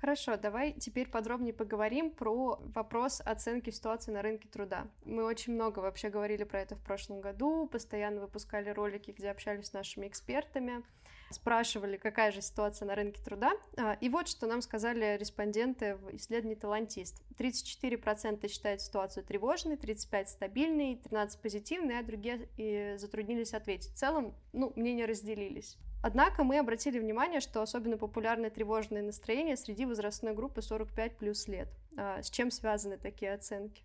Хорошо, 0.00 0.36
давай 0.36 0.72
теперь 0.74 1.08
подробнее 1.08 1.52
поговорим 1.52 2.12
про 2.12 2.60
вопрос 2.60 3.20
оценки 3.24 3.70
ситуации 3.70 4.12
на 4.12 4.22
рынке 4.22 4.48
труда. 4.48 4.86
Мы 5.04 5.24
очень 5.24 5.54
много 5.54 5.80
вообще 5.80 6.08
говорили 6.08 6.44
про 6.44 6.60
это 6.60 6.76
в 6.76 6.84
прошлом 6.84 7.20
году, 7.20 7.66
постоянно 7.66 8.20
выпускали 8.20 8.70
ролики, 8.70 9.10
где 9.10 9.28
общались 9.30 9.66
с 9.66 9.72
нашими 9.72 10.06
экспертами 10.06 10.84
спрашивали, 11.30 11.96
какая 11.96 12.32
же 12.32 12.40
ситуация 12.40 12.86
на 12.86 12.94
рынке 12.94 13.22
труда. 13.22 13.52
А, 13.76 13.94
и 14.00 14.08
вот 14.08 14.28
что 14.28 14.46
нам 14.46 14.62
сказали 14.62 15.16
респонденты 15.18 15.96
в 15.96 16.14
исследовании 16.16 16.56
«Талантист». 16.56 17.22
34% 17.38 18.48
считают 18.48 18.80
ситуацию 18.80 19.24
тревожной, 19.24 19.76
35% 19.76 20.26
стабильной, 20.26 20.94
13% 20.96 21.40
позитивной, 21.40 21.98
а 21.98 22.02
другие 22.02 22.48
и 22.56 22.94
затруднились 22.98 23.54
ответить. 23.54 23.92
В 23.92 23.96
целом, 23.96 24.34
ну, 24.52 24.72
мнения 24.76 25.06
разделились. 25.06 25.78
Однако 26.02 26.44
мы 26.44 26.58
обратили 26.58 26.98
внимание, 26.98 27.40
что 27.40 27.60
особенно 27.60 27.96
популярны 27.96 28.50
тревожные 28.50 29.02
настроения 29.02 29.56
среди 29.56 29.84
возрастной 29.84 30.34
группы 30.34 30.62
45 30.62 31.16
плюс 31.18 31.48
лет. 31.48 31.68
А, 31.96 32.22
с 32.22 32.30
чем 32.30 32.50
связаны 32.50 32.98
такие 32.98 33.32
оценки? 33.32 33.84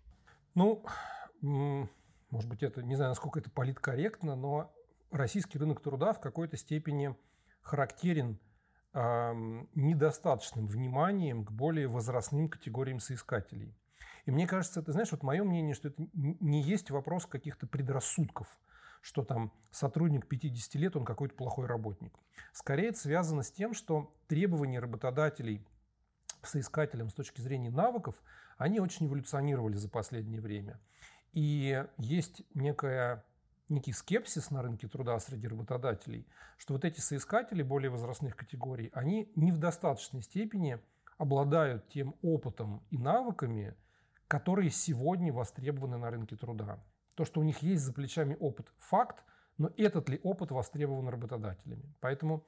Ну, 0.54 0.84
может 1.40 2.48
быть, 2.48 2.62
это, 2.62 2.82
не 2.82 2.94
знаю, 2.94 3.10
насколько 3.10 3.40
это 3.40 3.50
политкорректно, 3.50 4.36
но 4.36 4.72
российский 5.10 5.58
рынок 5.58 5.80
труда 5.80 6.12
в 6.12 6.20
какой-то 6.20 6.56
степени 6.56 7.14
характерен 7.64 8.38
недостаточным 8.94 10.68
вниманием 10.68 11.44
к 11.44 11.50
более 11.50 11.88
возрастным 11.88 12.48
категориям 12.48 13.00
соискателей. 13.00 13.76
И 14.24 14.30
мне 14.30 14.46
кажется, 14.46 14.82
ты 14.82 14.92
знаешь, 14.92 15.10
вот 15.10 15.24
мое 15.24 15.42
мнение, 15.42 15.74
что 15.74 15.88
это 15.88 16.06
не 16.14 16.62
есть 16.62 16.90
вопрос 16.90 17.26
каких-то 17.26 17.66
предрассудков, 17.66 18.46
что 19.02 19.24
там 19.24 19.52
сотрудник 19.70 20.28
50 20.28 20.74
лет, 20.76 20.96
он 20.96 21.04
какой-то 21.04 21.34
плохой 21.34 21.66
работник. 21.66 22.14
Скорее 22.52 22.90
это 22.90 22.98
связано 22.98 23.42
с 23.42 23.50
тем, 23.50 23.74
что 23.74 24.14
требования 24.28 24.78
работодателей 24.78 25.66
к 26.40 26.46
соискателям 26.46 27.10
с 27.10 27.14
точки 27.14 27.40
зрения 27.40 27.70
навыков, 27.70 28.14
они 28.56 28.78
очень 28.78 29.06
эволюционировали 29.06 29.74
за 29.74 29.88
последнее 29.88 30.40
время. 30.40 30.80
И 31.32 31.84
есть 31.98 32.42
некая 32.54 33.24
некий 33.68 33.92
скепсис 33.92 34.50
на 34.50 34.62
рынке 34.62 34.88
труда 34.88 35.18
среди 35.18 35.48
работодателей, 35.48 36.26
что 36.56 36.74
вот 36.74 36.84
эти 36.84 37.00
соискатели 37.00 37.62
более 37.62 37.90
возрастных 37.90 38.36
категорий, 38.36 38.90
они 38.94 39.30
не 39.36 39.52
в 39.52 39.58
достаточной 39.58 40.22
степени 40.22 40.78
обладают 41.18 41.88
тем 41.88 42.14
опытом 42.22 42.84
и 42.90 42.98
навыками, 42.98 43.74
которые 44.28 44.70
сегодня 44.70 45.32
востребованы 45.32 45.96
на 45.96 46.10
рынке 46.10 46.36
труда. 46.36 46.82
То, 47.14 47.24
что 47.24 47.40
у 47.40 47.44
них 47.44 47.58
есть 47.62 47.82
за 47.82 47.92
плечами 47.92 48.36
опыт– 48.40 48.72
факт, 48.78 49.24
но 49.58 49.70
этот 49.76 50.08
ли 50.08 50.18
опыт 50.22 50.50
востребован 50.50 51.08
работодателями. 51.08 51.94
Поэтому 52.00 52.44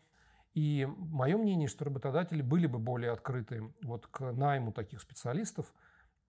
и 0.54 0.88
мое 0.96 1.36
мнение, 1.36 1.68
что 1.68 1.84
работодатели 1.84 2.42
были 2.42 2.66
бы 2.66 2.78
более 2.78 3.12
открыты 3.12 3.72
вот 3.82 4.06
к 4.06 4.32
найму 4.32 4.72
таких 4.72 5.00
специалистов, 5.00 5.72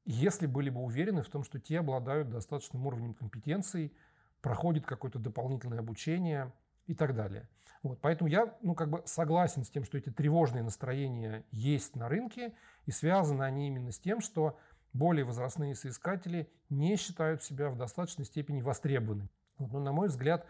если 0.05 0.47
были 0.47 0.69
бы 0.69 0.81
уверены 0.81 1.23
в 1.23 1.29
том, 1.29 1.43
что 1.43 1.59
те 1.59 1.79
обладают 1.79 2.29
достаточным 2.29 2.85
уровнем 2.85 3.13
компетенций, 3.13 3.93
проходят 4.41 4.85
какое-то 4.85 5.19
дополнительное 5.19 5.79
обучение 5.79 6.51
и 6.85 6.93
так 6.93 7.15
далее. 7.15 7.47
Вот, 7.83 7.99
поэтому 8.01 8.29
я 8.29 8.55
ну, 8.61 8.75
как 8.75 8.89
бы 8.89 9.03
согласен 9.05 9.63
с 9.63 9.69
тем, 9.69 9.83
что 9.83 9.97
эти 9.97 10.09
тревожные 10.09 10.63
настроения 10.63 11.45
есть 11.51 11.95
на 11.95 12.09
рынке, 12.09 12.53
и 12.85 12.91
связаны 12.91 13.43
они 13.43 13.67
именно 13.67 13.91
с 13.91 13.99
тем, 13.99 14.19
что 14.19 14.57
более 14.93 15.25
возрастные 15.25 15.75
соискатели 15.75 16.49
не 16.69 16.95
считают 16.95 17.43
себя 17.43 17.69
в 17.69 17.77
достаточной 17.77 18.25
степени 18.25 18.61
востребованными. 18.61 19.29
Вот, 19.57 19.71
но, 19.71 19.79
на 19.79 19.91
мой 19.91 20.07
взгляд, 20.07 20.45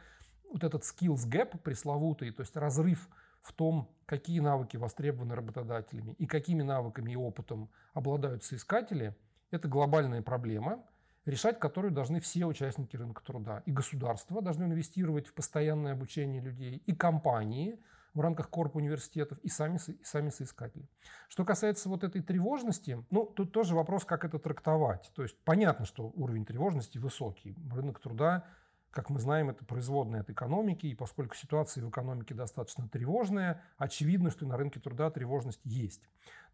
вот 0.51 0.63
этот 0.63 0.83
skills 0.83 1.27
gap 1.27 1.57
пресловутый, 1.59 2.31
то 2.31 2.41
есть 2.41 2.55
разрыв 2.55 3.09
в 3.41 3.53
том, 3.53 3.89
какие 4.05 4.39
навыки 4.39 4.77
востребованы 4.77 5.35
работодателями 5.35 6.13
и 6.13 6.25
какими 6.25 6.63
навыками 6.63 7.11
и 7.11 7.15
опытом 7.15 7.69
обладают 7.93 8.43
соискатели, 8.43 9.15
это 9.51 9.67
глобальная 9.67 10.21
проблема, 10.21 10.83
решать 11.27 11.59
которую 11.59 11.91
должны 11.91 12.19
все 12.19 12.45
участники 12.45 12.95
рынка 12.95 13.21
труда. 13.23 13.61
И 13.65 13.71
государство 13.71 14.41
должно 14.41 14.65
инвестировать 14.65 15.27
в 15.27 15.33
постоянное 15.33 15.93
обучение 15.93 16.41
людей, 16.41 16.81
и 16.85 16.95
компании 16.95 17.79
в 18.13 18.21
рамках 18.21 18.49
корп 18.49 18.77
университетов, 18.77 19.37
и 19.39 19.49
сами, 19.49 19.77
и 19.77 20.03
сами 20.03 20.29
соискатели. 20.29 20.87
Что 21.27 21.45
касается 21.45 21.89
вот 21.89 22.03
этой 22.03 22.21
тревожности, 22.21 23.05
ну, 23.11 23.25
тут 23.25 23.51
тоже 23.51 23.75
вопрос, 23.75 24.05
как 24.05 24.25
это 24.25 24.39
трактовать. 24.39 25.11
То 25.13 25.21
есть 25.21 25.37
понятно, 25.43 25.85
что 25.85 26.11
уровень 26.15 26.45
тревожности 26.45 26.97
высокий. 26.97 27.55
Рынок 27.71 27.99
труда 27.99 28.45
как 28.89 29.11
мы 29.11 29.19
знаем, 29.19 29.51
это 29.51 29.63
производная 29.63 30.21
от 30.21 30.29
экономики, 30.31 30.87
и 30.87 30.95
поскольку 30.95 31.35
ситуация 31.35 31.83
в 31.83 31.89
экономике 31.89 32.33
достаточно 32.33 32.89
тревожная, 32.89 33.61
очевидно, 33.77 34.31
что 34.31 34.47
на 34.47 34.57
рынке 34.57 34.79
труда 34.79 35.11
тревожность 35.11 35.61
есть. 35.65 36.01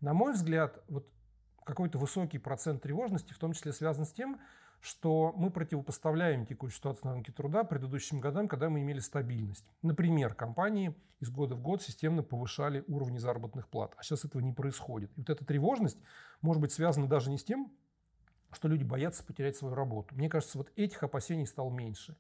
На 0.02 0.14
мой 0.14 0.34
взгляд, 0.34 0.84
вот 0.90 1.08
какой-то 1.64 1.98
высокий 1.98 2.40
процент 2.40 2.82
тревожности 2.82 3.32
в 3.32 3.38
том 3.38 3.54
числе 3.54 3.72
связан 3.72 4.06
с 4.06 4.12
тем, 4.12 4.40
что 4.84 5.34
мы 5.38 5.50
противопоставляем 5.50 6.46
текущую 6.46 6.76
ситуацию 6.76 7.08
на 7.08 7.14
рынке 7.14 7.32
труда 7.32 7.64
предыдущим 7.64 8.20
годам, 8.20 8.50
когда 8.50 8.70
мы 8.70 8.82
имели 8.82 9.00
стабильность. 9.00 9.66
Например, 9.82 10.34
компании 10.34 10.94
из 11.22 11.30
года 11.30 11.56
в 11.56 11.62
год 11.62 11.82
системно 11.82 12.22
повышали 12.22 12.84
уровни 12.88 13.18
заработных 13.18 13.70
плат, 13.70 13.94
а 13.96 14.04
сейчас 14.04 14.26
этого 14.26 14.42
не 14.42 14.52
происходит. 14.52 15.10
И 15.16 15.22
вот 15.22 15.30
эта 15.30 15.46
тревожность 15.46 15.98
может 16.42 16.62
быть 16.62 16.74
связана 16.74 17.08
даже 17.08 17.30
не 17.30 17.38
с 17.38 17.46
тем, 17.46 17.72
что 18.52 18.68
люди 18.68 18.84
боятся 18.84 19.24
потерять 19.24 19.56
свою 19.56 19.74
работу. 19.74 20.14
Мне 20.16 20.28
кажется, 20.28 20.58
вот 20.58 20.70
этих 20.76 21.02
опасений 21.02 21.48
стало 21.48 21.72
меньше 21.72 22.18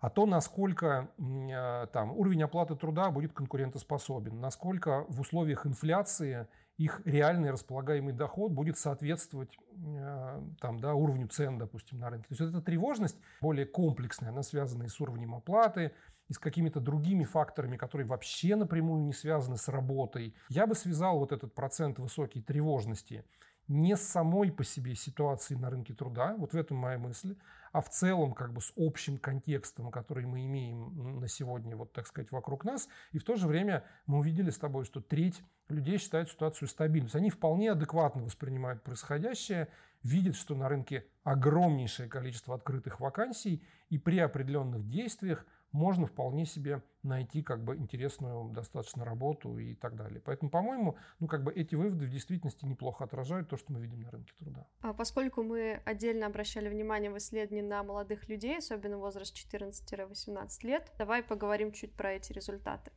а 0.00 0.10
то, 0.10 0.26
насколько 0.26 1.10
э, 1.18 1.86
там, 1.92 2.12
уровень 2.12 2.42
оплаты 2.42 2.76
труда 2.76 3.10
будет 3.10 3.32
конкурентоспособен, 3.32 4.40
насколько 4.40 5.04
в 5.08 5.20
условиях 5.20 5.66
инфляции 5.66 6.48
их 6.78 7.00
реальный 7.04 7.50
располагаемый 7.50 8.12
доход 8.12 8.52
будет 8.52 8.76
соответствовать 8.78 9.56
э, 9.72 10.42
там, 10.60 10.78
да, 10.78 10.94
уровню 10.94 11.26
цен, 11.28 11.58
допустим, 11.58 11.98
на 11.98 12.10
рынке. 12.10 12.28
То 12.28 12.32
есть 12.32 12.40
вот 12.40 12.50
эта 12.50 12.60
тревожность 12.60 13.16
более 13.40 13.66
комплексная, 13.66 14.30
она 14.30 14.42
связана 14.42 14.84
и 14.84 14.88
с 14.88 15.00
уровнем 15.00 15.34
оплаты, 15.34 15.92
и 16.28 16.34
с 16.34 16.38
какими-то 16.38 16.80
другими 16.80 17.24
факторами, 17.24 17.76
которые 17.76 18.06
вообще 18.06 18.56
напрямую 18.56 19.04
не 19.04 19.12
связаны 19.12 19.56
с 19.56 19.68
работой. 19.68 20.34
Я 20.48 20.66
бы 20.66 20.74
связал 20.74 21.18
вот 21.18 21.32
этот 21.32 21.54
процент 21.54 21.98
высокой 21.98 22.42
тревожности 22.42 23.24
не 23.68 23.96
с 23.96 24.02
самой 24.02 24.52
по 24.52 24.64
себе 24.64 24.94
ситуацией 24.94 25.58
на 25.58 25.70
рынке 25.70 25.94
труда, 25.94 26.34
вот 26.38 26.52
в 26.52 26.56
этом 26.56 26.76
моя 26.76 26.98
мысль, 26.98 27.36
а 27.76 27.82
в 27.82 27.90
целом 27.90 28.32
как 28.32 28.54
бы 28.54 28.62
с 28.62 28.72
общим 28.74 29.18
контекстом, 29.18 29.90
который 29.90 30.24
мы 30.24 30.46
имеем 30.46 31.20
на 31.20 31.28
сегодня, 31.28 31.76
вот 31.76 31.92
так 31.92 32.06
сказать, 32.06 32.30
вокруг 32.30 32.64
нас. 32.64 32.88
И 33.12 33.18
в 33.18 33.24
то 33.24 33.36
же 33.36 33.46
время 33.46 33.84
мы 34.06 34.20
увидели 34.20 34.48
с 34.48 34.56
тобой, 34.56 34.86
что 34.86 35.02
треть 35.02 35.42
людей 35.68 35.98
считают 35.98 36.30
ситуацию 36.30 36.68
стабильной. 36.68 37.10
Они 37.12 37.28
вполне 37.28 37.72
адекватно 37.72 38.22
воспринимают 38.22 38.82
происходящее, 38.82 39.68
видят, 40.02 40.36
что 40.36 40.54
на 40.54 40.70
рынке 40.70 41.04
огромнейшее 41.22 42.08
количество 42.08 42.54
открытых 42.54 42.98
вакансий, 42.98 43.62
и 43.90 43.98
при 43.98 44.20
определенных 44.20 44.88
действиях 44.88 45.44
можно 45.72 46.06
вполне 46.06 46.46
себе 46.46 46.82
найти 47.02 47.42
как 47.42 47.62
бы 47.62 47.76
интересную 47.76 48.50
достаточно 48.50 49.04
работу 49.04 49.58
и 49.58 49.74
так 49.74 49.96
далее. 49.96 50.20
Поэтому, 50.20 50.50
по-моему, 50.50 50.96
ну 51.20 51.28
как 51.28 51.44
бы 51.44 51.52
эти 51.52 51.74
выводы 51.74 52.06
в 52.06 52.10
действительности 52.10 52.64
неплохо 52.64 53.04
отражают 53.04 53.48
то, 53.48 53.56
что 53.56 53.72
мы 53.72 53.80
видим 53.80 54.00
на 54.00 54.10
рынке 54.10 54.32
труда. 54.38 54.66
А 54.80 54.92
поскольку 54.92 55.42
мы 55.42 55.80
отдельно 55.84 56.26
обращали 56.26 56.68
внимание 56.68 57.10
в 57.10 57.18
исследовании 57.18 57.62
на 57.62 57.82
молодых 57.82 58.28
людей, 58.28 58.58
особенно 58.58 58.98
возраст 58.98 59.36
14-18 59.36 60.48
лет, 60.62 60.92
давай 60.98 61.22
поговорим 61.22 61.72
чуть 61.72 61.92
про 61.92 62.12
эти 62.12 62.32
результаты. 62.32 62.90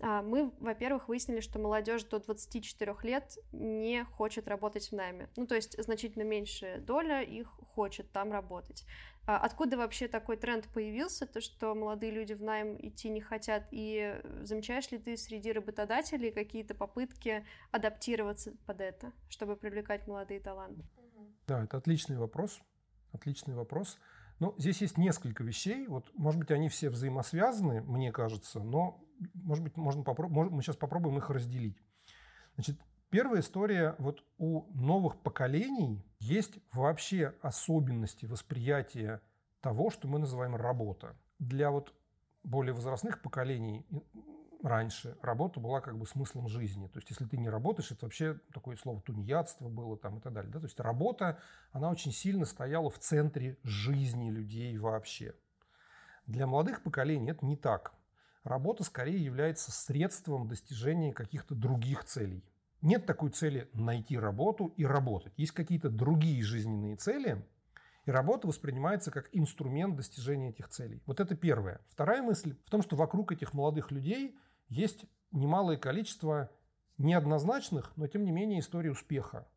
А, 0.00 0.22
мы, 0.22 0.52
во-первых, 0.60 1.08
выяснили, 1.08 1.40
что 1.40 1.58
молодежь 1.58 2.04
до 2.04 2.18
24 2.18 2.96
лет 3.02 3.38
не 3.52 4.04
хочет 4.04 4.48
работать 4.48 4.88
в 4.88 4.92
найме. 4.92 5.28
Ну, 5.36 5.46
то 5.46 5.54
есть 5.54 5.80
значительно 5.82 6.24
меньшая 6.24 6.78
доля 6.78 7.22
их 7.22 7.48
хочет 7.74 8.10
там 8.12 8.32
работать. 8.32 8.84
А 9.26 9.38
откуда 9.38 9.78
вообще 9.78 10.06
такой 10.06 10.36
тренд 10.36 10.68
появился, 10.68 11.26
то, 11.26 11.40
что 11.40 11.74
молодые 11.74 12.12
люди 12.12 12.34
в 12.34 12.42
найм 12.42 12.76
идти 12.80 13.08
не 13.08 13.20
хотят? 13.20 13.66
И 13.70 14.20
замечаешь 14.42 14.90
ли 14.90 14.98
ты 14.98 15.16
среди 15.16 15.52
работодателей 15.52 16.30
какие-то 16.30 16.74
попытки 16.74 17.46
адаптироваться 17.70 18.52
под 18.66 18.80
это, 18.80 19.12
чтобы 19.28 19.56
привлекать 19.56 20.06
молодые 20.06 20.40
таланты? 20.40 20.84
Да, 21.46 21.64
это 21.64 21.78
отличный 21.78 22.18
вопрос. 22.18 22.60
Отличный 23.12 23.54
вопрос. 23.54 23.98
Ну, 24.40 24.54
здесь 24.58 24.82
есть 24.82 24.98
несколько 24.98 25.42
вещей. 25.42 25.86
Вот, 25.86 26.10
может 26.14 26.40
быть, 26.40 26.50
они 26.50 26.68
все 26.68 26.90
взаимосвязаны, 26.90 27.80
мне 27.80 28.12
кажется, 28.12 28.60
но, 28.60 29.02
может 29.34 29.64
быть, 29.64 29.76
можно 29.76 30.02
попро- 30.02 30.28
мы 30.28 30.62
сейчас 30.62 30.76
попробуем 30.76 31.16
их 31.18 31.30
разделить. 31.30 31.78
Значит, 32.56 32.78
Первая 33.14 33.42
история, 33.42 33.94
вот 33.98 34.24
у 34.38 34.64
новых 34.74 35.20
поколений 35.20 36.04
есть 36.18 36.58
вообще 36.72 37.32
особенности 37.42 38.26
восприятия 38.26 39.22
того, 39.60 39.90
что 39.90 40.08
мы 40.08 40.18
называем 40.18 40.56
работа. 40.56 41.16
Для 41.38 41.70
вот 41.70 41.94
более 42.42 42.74
возрастных 42.74 43.22
поколений 43.22 43.86
раньше 44.64 45.16
работа 45.22 45.60
была 45.60 45.80
как 45.80 45.96
бы 45.96 46.08
смыслом 46.08 46.48
жизни. 46.48 46.88
То 46.88 46.98
есть, 46.98 47.08
если 47.08 47.24
ты 47.24 47.36
не 47.36 47.48
работаешь, 47.48 47.92
это 47.92 48.06
вообще 48.06 48.40
такое 48.52 48.74
слово 48.74 49.00
тунеядство 49.00 49.68
было 49.68 49.96
там 49.96 50.18
и 50.18 50.20
так 50.20 50.32
далее. 50.32 50.50
Да? 50.50 50.58
То 50.58 50.66
есть, 50.66 50.80
работа, 50.80 51.38
она 51.70 51.90
очень 51.90 52.10
сильно 52.10 52.44
стояла 52.44 52.90
в 52.90 52.98
центре 52.98 53.58
жизни 53.62 54.28
людей 54.28 54.76
вообще. 54.76 55.36
Для 56.26 56.48
молодых 56.48 56.82
поколений 56.82 57.30
это 57.30 57.46
не 57.46 57.56
так. 57.56 57.94
Работа 58.42 58.82
скорее 58.82 59.24
является 59.24 59.70
средством 59.70 60.48
достижения 60.48 61.12
каких-то 61.12 61.54
других 61.54 62.02
целей. 62.06 62.42
Нет 62.84 63.06
такой 63.06 63.30
цели 63.30 63.70
найти 63.72 64.18
работу 64.18 64.74
и 64.76 64.84
работать. 64.84 65.32
Есть 65.38 65.52
какие-то 65.52 65.88
другие 65.88 66.42
жизненные 66.42 66.96
цели, 66.96 67.42
и 68.04 68.10
работа 68.10 68.46
воспринимается 68.46 69.10
как 69.10 69.30
инструмент 69.32 69.96
достижения 69.96 70.50
этих 70.50 70.68
целей. 70.68 71.02
Вот 71.06 71.18
это 71.18 71.34
первое. 71.34 71.80
Вторая 71.88 72.22
мысль 72.22 72.54
в 72.66 72.70
том, 72.70 72.82
что 72.82 72.94
вокруг 72.94 73.32
этих 73.32 73.54
молодых 73.54 73.90
людей 73.90 74.36
есть 74.68 75.06
немалое 75.32 75.78
количество 75.78 76.50
неоднозначных, 76.98 77.90
но 77.96 78.06
тем 78.06 78.22
не 78.22 78.32
менее 78.32 78.60
историй 78.60 78.90
успеха. 78.90 79.48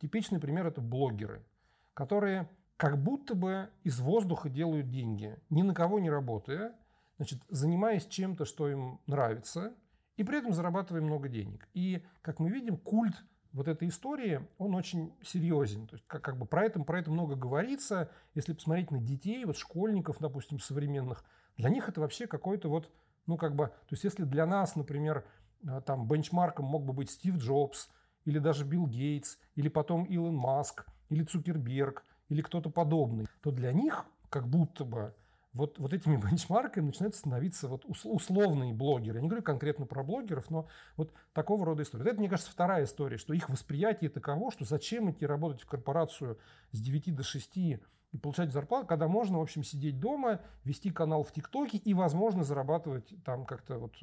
Типичный 0.00 0.40
пример– 0.40 0.66
это 0.68 0.80
блогеры, 0.80 1.46
которые 1.94 2.50
как 2.76 3.00
будто 3.00 3.36
бы 3.36 3.70
из 3.84 4.00
воздуха 4.00 4.48
делают 4.48 4.90
деньги, 4.90 5.38
ни 5.50 5.62
на 5.62 5.72
кого 5.72 6.00
не 6.00 6.10
работая, 6.10 6.74
значит, 7.16 7.40
занимаясь 7.48 8.06
чем-то, 8.06 8.44
что 8.44 8.68
им 8.68 9.00
нравится, 9.06 9.72
и 10.16 10.24
при 10.24 10.38
этом 10.38 10.52
зарабатываем 10.52 11.06
много 11.06 11.28
денег. 11.28 11.68
И, 11.74 12.04
как 12.20 12.38
мы 12.38 12.50
видим, 12.50 12.76
культ 12.76 13.14
вот 13.52 13.68
этой 13.68 13.88
истории, 13.88 14.46
он 14.58 14.74
очень 14.74 15.14
серьезен. 15.22 15.86
То 15.86 15.96
есть, 15.96 16.06
как, 16.06 16.22
как 16.22 16.38
бы 16.38 16.46
про 16.46 16.64
это, 16.64 16.80
про 16.80 16.98
это 16.98 17.10
много 17.10 17.36
говорится. 17.36 18.10
Если 18.34 18.52
посмотреть 18.52 18.90
на 18.90 18.98
детей, 18.98 19.44
вот 19.44 19.56
школьников, 19.56 20.18
допустим, 20.20 20.58
современных, 20.58 21.24
для 21.56 21.68
них 21.68 21.88
это 21.88 22.00
вообще 22.00 22.26
какой-то 22.26 22.68
вот, 22.68 22.90
ну, 23.26 23.36
как 23.36 23.54
бы, 23.54 23.66
то 23.66 23.92
есть, 23.92 24.04
если 24.04 24.24
для 24.24 24.46
нас, 24.46 24.74
например, 24.74 25.24
э, 25.66 25.80
там, 25.84 26.08
бенчмарком 26.08 26.64
мог 26.64 26.84
бы 26.84 26.92
быть 26.92 27.10
Стив 27.10 27.36
Джобс, 27.36 27.90
или 28.24 28.38
даже 28.38 28.64
Билл 28.64 28.86
Гейтс, 28.86 29.36
или 29.56 29.68
потом 29.68 30.04
Илон 30.04 30.36
Маск, 30.36 30.86
или 31.08 31.24
Цукерберг, 31.24 32.04
или 32.28 32.40
кто-то 32.40 32.70
подобный, 32.70 33.26
то 33.42 33.50
для 33.50 33.72
них 33.72 34.06
как 34.30 34.48
будто 34.48 34.84
бы 34.84 35.14
вот, 35.52 35.78
вот 35.78 35.92
этими 35.92 36.16
бенчмарками 36.30 36.86
начинают 36.86 37.14
становиться 37.14 37.68
вот 37.68 37.84
условные 37.86 38.72
блогеры. 38.72 39.18
Я 39.18 39.22
не 39.22 39.28
говорю 39.28 39.42
конкретно 39.42 39.86
про 39.86 40.02
блогеров, 40.02 40.50
но 40.50 40.68
вот 40.96 41.12
такого 41.32 41.64
рода 41.66 41.82
история. 41.82 42.10
Это, 42.10 42.18
мне 42.18 42.28
кажется, 42.28 42.50
вторая 42.50 42.84
история, 42.84 43.18
что 43.18 43.34
их 43.34 43.48
восприятие 43.48 44.10
таково, 44.10 44.50
что 44.50 44.64
зачем 44.64 45.10
идти 45.10 45.26
работать 45.26 45.62
в 45.62 45.66
корпорацию 45.66 46.38
с 46.72 46.80
9 46.80 47.14
до 47.14 47.22
6 47.22 47.80
и 48.12 48.18
получать 48.18 48.52
зарплату, 48.52 48.86
когда 48.86 49.08
можно, 49.08 49.38
в 49.38 49.42
общем, 49.42 49.64
сидеть 49.64 49.98
дома, 49.98 50.40
вести 50.64 50.90
канал 50.90 51.22
в 51.24 51.32
ТикТоке 51.32 51.78
и, 51.78 51.94
возможно, 51.94 52.44
зарабатывать 52.44 53.12
там 53.24 53.46
как-то, 53.46 53.78
вот, 53.78 53.94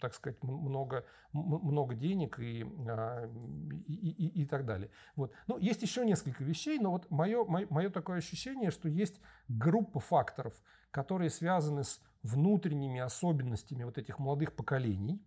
так 0.00 0.14
сказать, 0.14 0.42
много, 0.42 1.04
много 1.32 1.94
денег 1.94 2.38
и, 2.40 2.66
а, 2.88 3.30
и, 3.86 3.92
и, 3.92 4.42
и 4.42 4.46
так 4.46 4.64
далее. 4.64 4.90
Вот. 5.16 5.32
Ну, 5.46 5.58
есть 5.58 5.82
еще 5.82 6.06
несколько 6.06 6.44
вещей, 6.44 6.78
но 6.78 6.90
вот 6.90 7.10
мое, 7.10 7.44
мое, 7.44 7.66
мое 7.68 7.90
такое 7.90 8.18
ощущение, 8.18 8.70
что 8.70 8.88
есть 8.88 9.20
группа 9.48 10.00
факторов, 10.00 10.54
которые 10.90 11.28
связаны 11.28 11.84
с 11.84 12.00
внутренними 12.22 13.00
особенностями 13.00 13.84
вот 13.84 13.98
этих 13.98 14.18
молодых 14.18 14.54
поколений, 14.56 15.22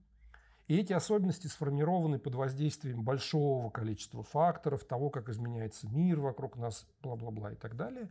и 0.72 0.78
эти 0.78 0.94
особенности 0.94 1.48
сформированы 1.48 2.18
под 2.18 2.36
воздействием 2.36 3.04
большого 3.04 3.70
количества 3.70 4.24
факторов, 4.24 4.86
того, 4.86 5.10
как 5.10 5.28
изменяется 5.28 5.86
мир 5.90 6.22
вокруг 6.22 6.56
нас, 6.56 6.88
бла-бла-бла 7.02 7.52
и 7.52 7.56
так 7.56 7.76
далее. 7.76 8.10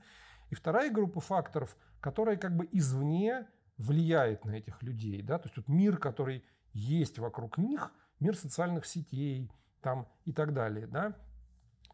И 0.51 0.55
вторая 0.55 0.90
группа 0.90 1.23
факторов, 1.23 1.75
которая 2.03 2.37
как 2.37 2.55
бы 2.55 2.68
извне 2.70 3.46
влияет 3.79 4.44
на 4.44 4.51
этих 4.51 4.83
людей. 4.83 5.23
Да? 5.23 5.38
То 5.38 5.49
есть 5.49 5.57
вот 5.57 5.68
мир, 5.68 5.96
который 5.96 6.44
есть 6.75 7.18
вокруг 7.18 7.57
них, 7.57 7.94
мир 8.18 8.37
социальных 8.37 8.85
сетей 8.85 9.51
там, 9.81 10.07
и 10.27 10.33
так 10.35 10.53
далее, 10.53 10.87
да? 10.87 11.16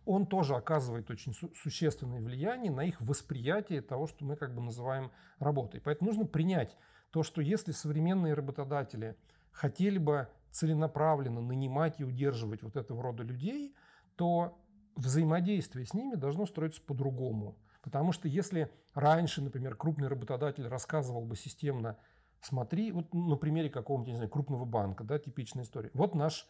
он 0.05 0.27
тоже 0.27 0.57
оказывает 0.57 1.09
очень 1.13 1.33
су- 1.33 1.55
существенное 1.55 2.21
влияние 2.21 2.73
на 2.73 2.81
их 2.81 3.01
восприятие 3.01 3.83
того, 3.83 4.09
что 4.09 4.25
мы 4.25 4.35
как 4.35 4.53
бы 4.53 4.61
называем 4.61 5.13
работой. 5.39 5.81
Поэтому 5.81 6.11
нужно 6.11 6.27
принять 6.27 6.77
то, 7.13 7.23
что 7.23 7.41
если 7.41 7.71
современные 7.71 8.35
работодатели 8.35 9.17
хотели 9.53 9.99
бы 9.99 10.29
целенаправленно 10.57 11.43
нанимать 11.43 12.01
и 12.01 12.05
удерживать 12.05 12.63
вот 12.63 12.77
этого 12.77 13.03
рода 13.03 13.23
людей, 13.23 13.75
то 14.17 14.59
взаимодействие 14.95 15.85
с 15.85 15.93
ними 15.93 16.15
должно 16.15 16.47
строиться 16.47 16.81
по-другому. 16.81 17.59
Потому 17.83 18.13
что 18.13 18.27
если 18.27 18.71
раньше, 18.95 19.43
например, 19.43 19.77
крупный 19.77 20.09
работодатель 20.09 20.67
рассказывал 20.67 21.27
бы 21.27 21.37
системно, 21.37 21.99
смотри, 22.41 22.91
вот 22.91 23.13
на 23.13 23.37
примере 23.37 23.69
какого-нибудь, 23.69 24.09
не 24.09 24.15
знаю, 24.15 24.31
крупного 24.31 24.65
банка, 24.65 25.05
да, 25.05 25.19
типичная 25.19 25.65
история. 25.65 25.91
Вот 25.93 26.15
наш, 26.15 26.49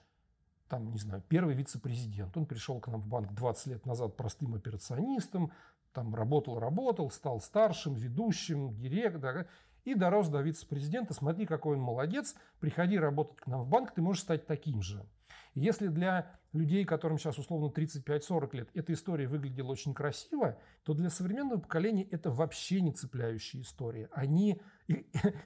там, 0.69 0.93
не 0.93 0.99
знаю, 0.99 1.23
первый 1.29 1.57
вице-президент, 1.57 2.37
он 2.37 2.47
пришел 2.47 2.79
к 2.79 2.87
нам 2.87 3.01
в 3.01 3.09
банк 3.09 3.33
20 3.33 3.67
лет 3.67 3.87
назад 3.87 4.17
простым 4.17 4.55
операционистом, 4.55 5.51
там 5.93 6.15
работал, 6.15 6.61
работал, 6.61 7.11
стал 7.11 7.41
старшим, 7.41 7.95
ведущим, 7.95 8.73
директором, 8.77 9.47
и 9.87 9.95
дорос 9.95 10.29
до 10.29 10.43
вице-президента. 10.43 11.15
Смотри, 11.15 11.47
какой 11.47 11.77
он 11.77 11.83
молодец, 11.83 12.35
приходи 12.61 12.99
работать 12.99 13.39
к 13.39 13.47
нам 13.47 13.63
в 13.63 13.69
банк, 13.69 13.93
ты 13.93 14.03
можешь 14.03 14.23
стать 14.23 14.47
таким 14.47 14.83
же. 14.83 15.07
Если 15.55 15.87
для 15.87 16.39
людей, 16.53 16.85
которым 16.85 17.19
сейчас 17.19 17.39
условно 17.39 17.73
35-40 17.73 18.57
лет, 18.57 18.69
эта 18.75 18.93
история 18.93 19.29
выглядела 19.29 19.71
очень 19.71 19.95
красиво, 19.95 20.59
то 20.83 20.93
для 20.93 21.09
современного 21.09 21.61
поколения 21.61 22.03
это 22.03 22.31
вообще 22.31 22.81
не 22.81 22.93
цепляющая 22.93 23.63
история. 23.63 24.11
Они, 24.13 24.61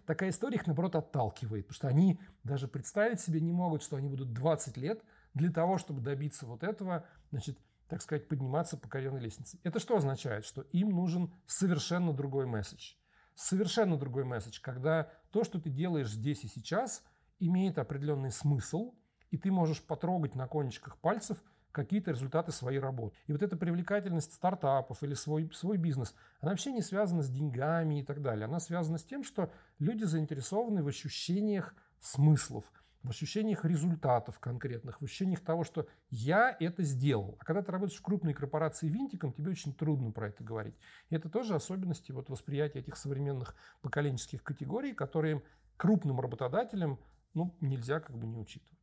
такая 0.07 0.31
история 0.31 0.57
их, 0.57 0.66
наоборот, 0.66 0.96
отталкивает, 0.96 1.66
потому 1.66 1.76
что 1.76 1.88
они 1.88 2.18
даже 2.42 2.66
представить 2.66 3.20
себе 3.20 3.40
не 3.40 3.53
могут, 3.53 3.83
что 3.83 3.96
они 3.96 4.09
будут 4.09 4.33
20 4.33 4.76
лет 4.79 5.05
для 5.35 5.53
того, 5.53 5.76
чтобы 5.76 6.00
добиться 6.00 6.46
вот 6.46 6.64
этого, 6.64 7.05
значит, 7.31 7.59
так 7.88 8.00
сказать, 8.00 8.26
подниматься 8.26 8.79
по 8.79 8.88
карьерной 8.88 9.20
лестнице. 9.20 9.59
Это 9.64 9.81
что 9.81 9.96
означает? 9.96 10.44
Что 10.44 10.62
им 10.62 10.90
нужен 10.90 11.33
совершенно 11.46 12.12
другой 12.12 12.46
месседж 12.46 12.94
совершенно 13.40 13.96
другой 13.96 14.24
месседж, 14.24 14.61
когда 14.61 15.11
то, 15.31 15.44
что 15.44 15.61
ты 15.61 15.70
делаешь 15.70 16.11
здесь 16.11 16.44
и 16.44 16.48
сейчас, 16.48 17.03
имеет 17.38 17.79
определенный 17.79 18.31
смысл, 18.31 18.94
и 19.31 19.38
ты 19.38 19.50
можешь 19.50 19.83
потрогать 19.83 20.35
на 20.35 20.46
кончиках 20.46 20.98
пальцев 20.98 21.42
какие-то 21.72 22.11
результаты 22.11 22.53
своей 22.53 22.81
работы. 22.81 23.16
И 23.26 23.33
вот 23.33 23.42
эта 23.42 23.57
привлекательность 23.57 24.33
стартапов 24.33 25.03
или 25.03 25.14
свой, 25.14 25.50
свой 25.55 25.79
бизнес, 25.79 26.14
она 26.40 26.50
вообще 26.50 26.72
не 26.72 26.83
связана 26.83 27.22
с 27.22 27.31
деньгами 27.31 28.00
и 28.00 28.03
так 28.05 28.20
далее. 28.20 28.44
Она 28.44 28.61
связана 28.61 28.98
с 28.98 29.05
тем, 29.05 29.22
что 29.22 29.50
люди 29.79 30.05
заинтересованы 30.05 30.83
в 30.83 30.88
ощущениях 30.88 31.74
смыслов– 32.00 32.64
в 33.03 33.11
ощущениях 33.11 33.65
результатов 33.65 34.39
конкретных, 34.39 35.01
в 35.01 35.05
ощущениях 35.05 35.41
того, 35.41 35.65
что 35.65 35.87
я 36.11 36.57
это 36.61 36.83
сделал. 36.83 37.37
А 37.41 37.45
когда 37.45 37.63
ты 37.63 37.73
работаешь 37.73 37.99
в 37.99 38.03
крупной 38.03 38.35
корпорации 38.35 38.89
винтиком, 38.89 39.33
тебе 39.33 39.51
очень 39.51 39.73
трудно 39.75 40.13
про 40.13 40.29
это 40.29 40.45
говорить. 40.45 40.75
И 41.09 41.15
это 41.15 41.29
тоже 41.29 41.55
особенности 41.55 42.13
вот 42.13 42.29
восприятия 42.29 42.81
этих 42.81 42.97
современных 42.97 43.55
поколенческих 43.81 44.43
категорий, 44.43 44.93
которые 44.93 45.43
крупным 45.77 46.21
работодателям 46.21 46.99
ну, 47.33 47.55
нельзя 47.61 48.01
как 48.01 48.17
бы 48.17 48.27
не 48.27 48.37
учитывать. 48.37 48.81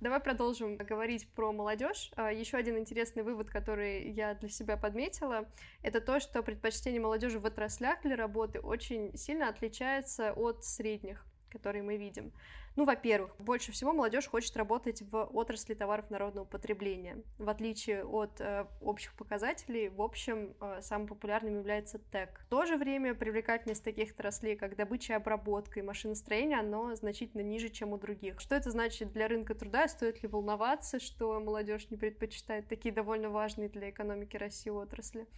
Давай 0.00 0.18
продолжим 0.18 0.76
говорить 0.78 1.28
про 1.32 1.52
молодежь. 1.52 2.10
А, 2.16 2.32
Еще 2.32 2.56
один 2.56 2.76
интересный 2.76 3.22
вывод, 3.22 3.48
который 3.48 4.10
я 4.10 4.34
для 4.34 4.48
себя 4.48 4.76
подметила, 4.76 5.48
это 5.80 6.00
то, 6.00 6.18
что 6.18 6.42
предпочтение 6.42 7.00
молодежи 7.00 7.38
в 7.38 7.46
отраслях 7.46 8.02
для 8.02 8.16
работы 8.16 8.58
очень 8.58 9.16
сильно 9.16 9.48
отличается 9.48 10.32
от 10.32 10.64
средних, 10.64 11.24
которые 11.52 11.82
мы 11.82 11.96
видим. 11.96 12.32
Ну, 12.74 12.84
во-первых, 12.86 13.36
больше 13.38 13.70
всего 13.70 13.92
молодежь 13.92 14.26
хочет 14.26 14.56
работать 14.56 15.02
в 15.02 15.24
отрасли 15.32 15.74
товаров 15.74 16.10
народного 16.10 16.46
потребления. 16.46 17.18
В 17.38 17.50
отличие 17.50 18.04
от 18.04 18.40
э, 18.40 18.66
общих 18.80 19.12
показателей, 19.14 19.90
в 19.90 20.00
общем, 20.00 20.54
э, 20.60 20.80
самым 20.80 21.06
популярным 21.06 21.58
является 21.58 21.98
ТЭК. 21.98 22.40
В 22.46 22.46
то 22.46 22.64
же 22.64 22.76
время 22.76 23.14
привлекательность 23.14 23.84
таких 23.84 24.12
отраслей, 24.12 24.56
как 24.56 24.76
добыча 24.76 25.12
и 25.12 25.16
обработка 25.16 25.80
и 25.80 25.82
машиностроение, 25.82 26.58
оно 26.58 26.94
значительно 26.94 27.42
ниже, 27.42 27.68
чем 27.68 27.92
у 27.92 27.98
других. 27.98 28.40
Что 28.40 28.54
это 28.54 28.70
значит 28.70 29.12
для 29.12 29.28
рынка 29.28 29.54
труда? 29.54 29.86
Стоит 29.86 30.22
ли 30.22 30.28
волноваться, 30.28 30.98
что 30.98 31.38
молодежь 31.40 31.90
не 31.90 31.98
предпочитает 31.98 32.68
такие 32.68 32.94
довольно 32.94 33.28
важные 33.28 33.68
для 33.68 33.90
экономики 33.90 34.38
России 34.38 34.70
отрасли? 34.70 35.28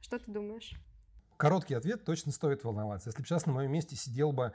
Что 0.00 0.18
ты 0.18 0.30
думаешь? 0.30 0.72
Короткий 1.36 1.74
ответ 1.74 2.04
точно 2.04 2.32
стоит 2.32 2.64
волноваться. 2.64 3.08
Если 3.08 3.22
бы 3.22 3.26
сейчас 3.26 3.46
на 3.46 3.52
моем 3.52 3.72
месте 3.72 3.96
сидел 3.96 4.32
бы 4.32 4.52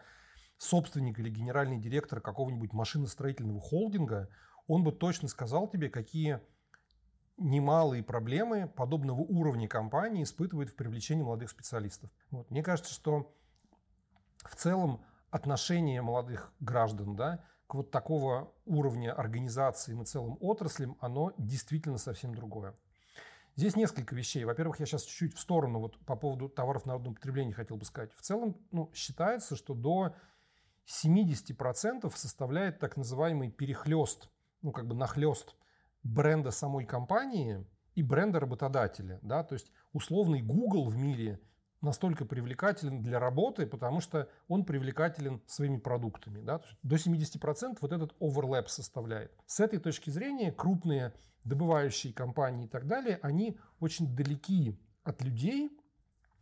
собственник 0.57 1.19
или 1.19 1.29
генеральный 1.29 1.77
директор 1.77 2.21
какого-нибудь 2.21 2.73
машиностроительного 2.73 3.59
холдинга, 3.59 4.29
он 4.67 4.83
бы 4.83 4.91
точно 4.91 5.27
сказал 5.27 5.67
тебе, 5.67 5.89
какие 5.89 6.41
немалые 7.37 8.03
проблемы 8.03 8.67
подобного 8.67 9.19
уровня 9.21 9.67
компании 9.67 10.23
испытывает 10.23 10.69
в 10.69 10.75
привлечении 10.75 11.23
молодых 11.23 11.49
специалистов. 11.49 12.09
Вот. 12.31 12.49
Мне 12.49 12.63
кажется, 12.63 12.93
что 12.93 13.35
в 14.37 14.55
целом 14.55 15.03
отношение 15.31 16.01
молодых 16.01 16.53
граждан 16.59 17.15
да, 17.15 17.43
к 17.67 17.75
вот 17.75 17.91
такого 17.91 18.53
уровня 18.65 19.11
организации 19.13 19.99
и 19.99 20.05
целым 20.05 20.37
отраслям, 20.39 20.97
оно 21.01 21.33
действительно 21.37 21.97
совсем 21.97 22.33
другое. 22.33 22.75
Здесь 23.57 23.75
несколько 23.75 24.15
вещей. 24.15 24.43
Во-первых, 24.43 24.79
я 24.79 24.85
сейчас 24.85 25.03
чуть-чуть 25.03 25.35
в 25.35 25.39
сторону 25.39 25.79
вот 25.79 25.97
по 26.05 26.15
поводу 26.15 26.49
товаров 26.49 26.85
народного 26.85 27.15
потребления 27.15 27.53
хотел 27.53 27.77
бы 27.77 27.85
сказать. 27.85 28.13
В 28.13 28.21
целом 28.21 28.57
ну, 28.71 28.91
считается, 28.93 29.55
что 29.55 29.73
до 29.73 30.13
70% 30.85 32.11
составляет 32.15 32.79
так 32.79 32.97
называемый 32.97 33.49
перехлест, 33.49 34.29
ну 34.61 34.71
как 34.71 34.87
бы 34.87 34.95
нахлест 34.95 35.55
бренда 36.03 36.51
самой 36.51 36.85
компании 36.85 37.65
и 37.95 38.03
бренда 38.03 38.39
работодателя. 38.39 39.19
Да? 39.21 39.43
То 39.43 39.53
есть 39.53 39.71
условный 39.93 40.41
Google 40.41 40.89
в 40.89 40.97
мире 40.97 41.39
настолько 41.81 42.25
привлекателен 42.25 43.01
для 43.01 43.19
работы, 43.19 43.65
потому 43.65 44.01
что 44.01 44.29
он 44.47 44.65
привлекателен 44.65 45.41
своими 45.45 45.77
продуктами. 45.77 46.41
Да? 46.41 46.61
До 46.83 46.95
70% 46.95 47.77
вот 47.81 47.91
этот 47.91 48.15
оверлэп 48.19 48.69
составляет. 48.69 49.31
С 49.45 49.59
этой 49.59 49.79
точки 49.79 50.09
зрения 50.09 50.51
крупные 50.51 51.13
добывающие 51.43 52.11
компании 52.13 52.65
и 52.65 52.69
так 52.69 52.87
далее, 52.87 53.19
они 53.21 53.57
очень 53.79 54.15
далеки 54.15 54.79
от 55.03 55.21
людей 55.21 55.69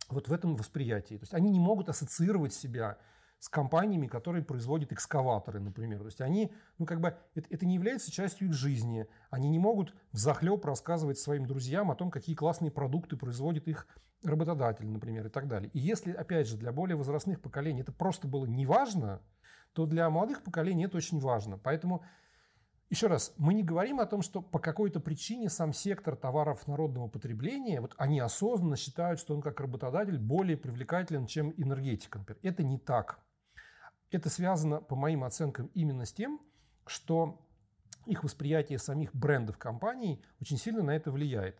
вот 0.08 0.28
в 0.28 0.32
этом 0.32 0.56
восприятии. 0.56 1.16
То 1.16 1.22
есть 1.22 1.34
они 1.34 1.50
не 1.50 1.60
могут 1.60 1.88
ассоциировать 1.88 2.54
себя 2.54 2.98
с 3.44 3.50
компаниями, 3.50 4.06
которые 4.06 4.42
производят 4.42 4.90
экскаваторы, 4.90 5.60
например. 5.60 5.98
То 5.98 6.06
есть 6.06 6.22
они, 6.22 6.50
ну 6.78 6.86
как 6.86 7.02
бы, 7.02 7.14
это, 7.34 7.46
это 7.50 7.66
не 7.66 7.74
является 7.74 8.10
частью 8.10 8.48
их 8.48 8.54
жизни. 8.54 9.06
Они 9.28 9.50
не 9.50 9.58
могут 9.58 9.94
в 10.12 10.16
захлеб 10.16 10.64
рассказывать 10.64 11.18
своим 11.18 11.44
друзьям 11.46 11.90
о 11.90 11.94
том, 11.94 12.10
какие 12.10 12.34
классные 12.34 12.70
продукты 12.70 13.18
производит 13.18 13.68
их 13.68 13.86
работодатель, 14.22 14.86
например, 14.86 15.26
и 15.26 15.28
так 15.28 15.46
далее. 15.46 15.70
И 15.74 15.78
если, 15.78 16.12
опять 16.12 16.48
же, 16.48 16.56
для 16.56 16.72
более 16.72 16.96
возрастных 16.96 17.42
поколений 17.42 17.82
это 17.82 17.92
просто 17.92 18.26
было 18.26 18.46
неважно, 18.46 19.20
то 19.74 19.84
для 19.84 20.08
молодых 20.08 20.42
поколений 20.42 20.86
это 20.86 20.96
очень 20.96 21.20
важно. 21.20 21.58
Поэтому 21.58 22.02
еще 22.88 23.08
раз, 23.08 23.34
мы 23.36 23.52
не 23.52 23.62
говорим 23.62 24.00
о 24.00 24.06
том, 24.06 24.22
что 24.22 24.40
по 24.40 24.58
какой-то 24.58 25.00
причине 25.00 25.50
сам 25.50 25.74
сектор 25.74 26.16
товаров 26.16 26.66
народного 26.66 27.08
потребления, 27.08 27.82
вот 27.82 27.94
они 27.98 28.20
осознанно 28.20 28.76
считают, 28.76 29.20
что 29.20 29.34
он 29.34 29.42
как 29.42 29.60
работодатель 29.60 30.16
более 30.16 30.56
привлекателен, 30.56 31.26
чем 31.26 31.52
энергетика. 31.58 32.20
Например. 32.20 32.40
Это 32.42 32.62
не 32.62 32.78
так. 32.78 33.18
Это 34.10 34.30
связано, 34.30 34.80
по 34.80 34.96
моим 34.96 35.24
оценкам, 35.24 35.70
именно 35.74 36.04
с 36.04 36.12
тем, 36.12 36.40
что 36.86 37.40
их 38.06 38.22
восприятие 38.24 38.78
самих 38.78 39.14
брендов 39.14 39.58
компаний 39.58 40.22
очень 40.40 40.58
сильно 40.58 40.82
на 40.82 40.90
это 40.94 41.10
влияет. 41.10 41.58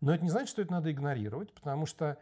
Но 0.00 0.14
это 0.14 0.22
не 0.22 0.30
значит, 0.30 0.50
что 0.50 0.62
это 0.62 0.72
надо 0.72 0.92
игнорировать, 0.92 1.54
потому 1.54 1.86
что 1.86 2.18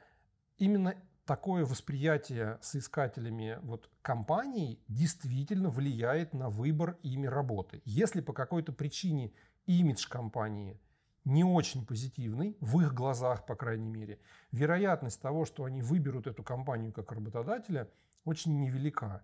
именно 0.59 0.95
такое 1.27 1.65
восприятие 1.65 2.59
соискателями 2.63 3.59
вот 3.63 3.91
компаний 4.03 4.83
действительно 4.89 5.71
влияет 5.71 6.35
на 6.35 6.51
выбор 6.51 6.99
ими 7.03 7.27
работы. 7.27 7.83
Если 7.85 8.21
по 8.21 8.33
какой-то 8.33 8.73
причине 8.73 9.33
имидж 9.67 10.07
компании 10.09 10.81
не 11.25 11.43
очень 11.43 11.87
позитивный, 11.87 12.57
в 12.61 12.81
их 12.81 12.93
глазах, 12.93 13.47
по 13.47 13.55
крайней 13.55 13.89
мере, 13.89 14.19
вероятность 14.53 15.21
того, 15.21 15.47
что 15.47 15.65
они 15.65 15.81
выберут 15.81 16.27
эту 16.27 16.43
компанию 16.43 16.93
как 16.93 17.13
работодателя, 17.13 17.89
очень 18.25 18.61
невелика. 18.61 19.23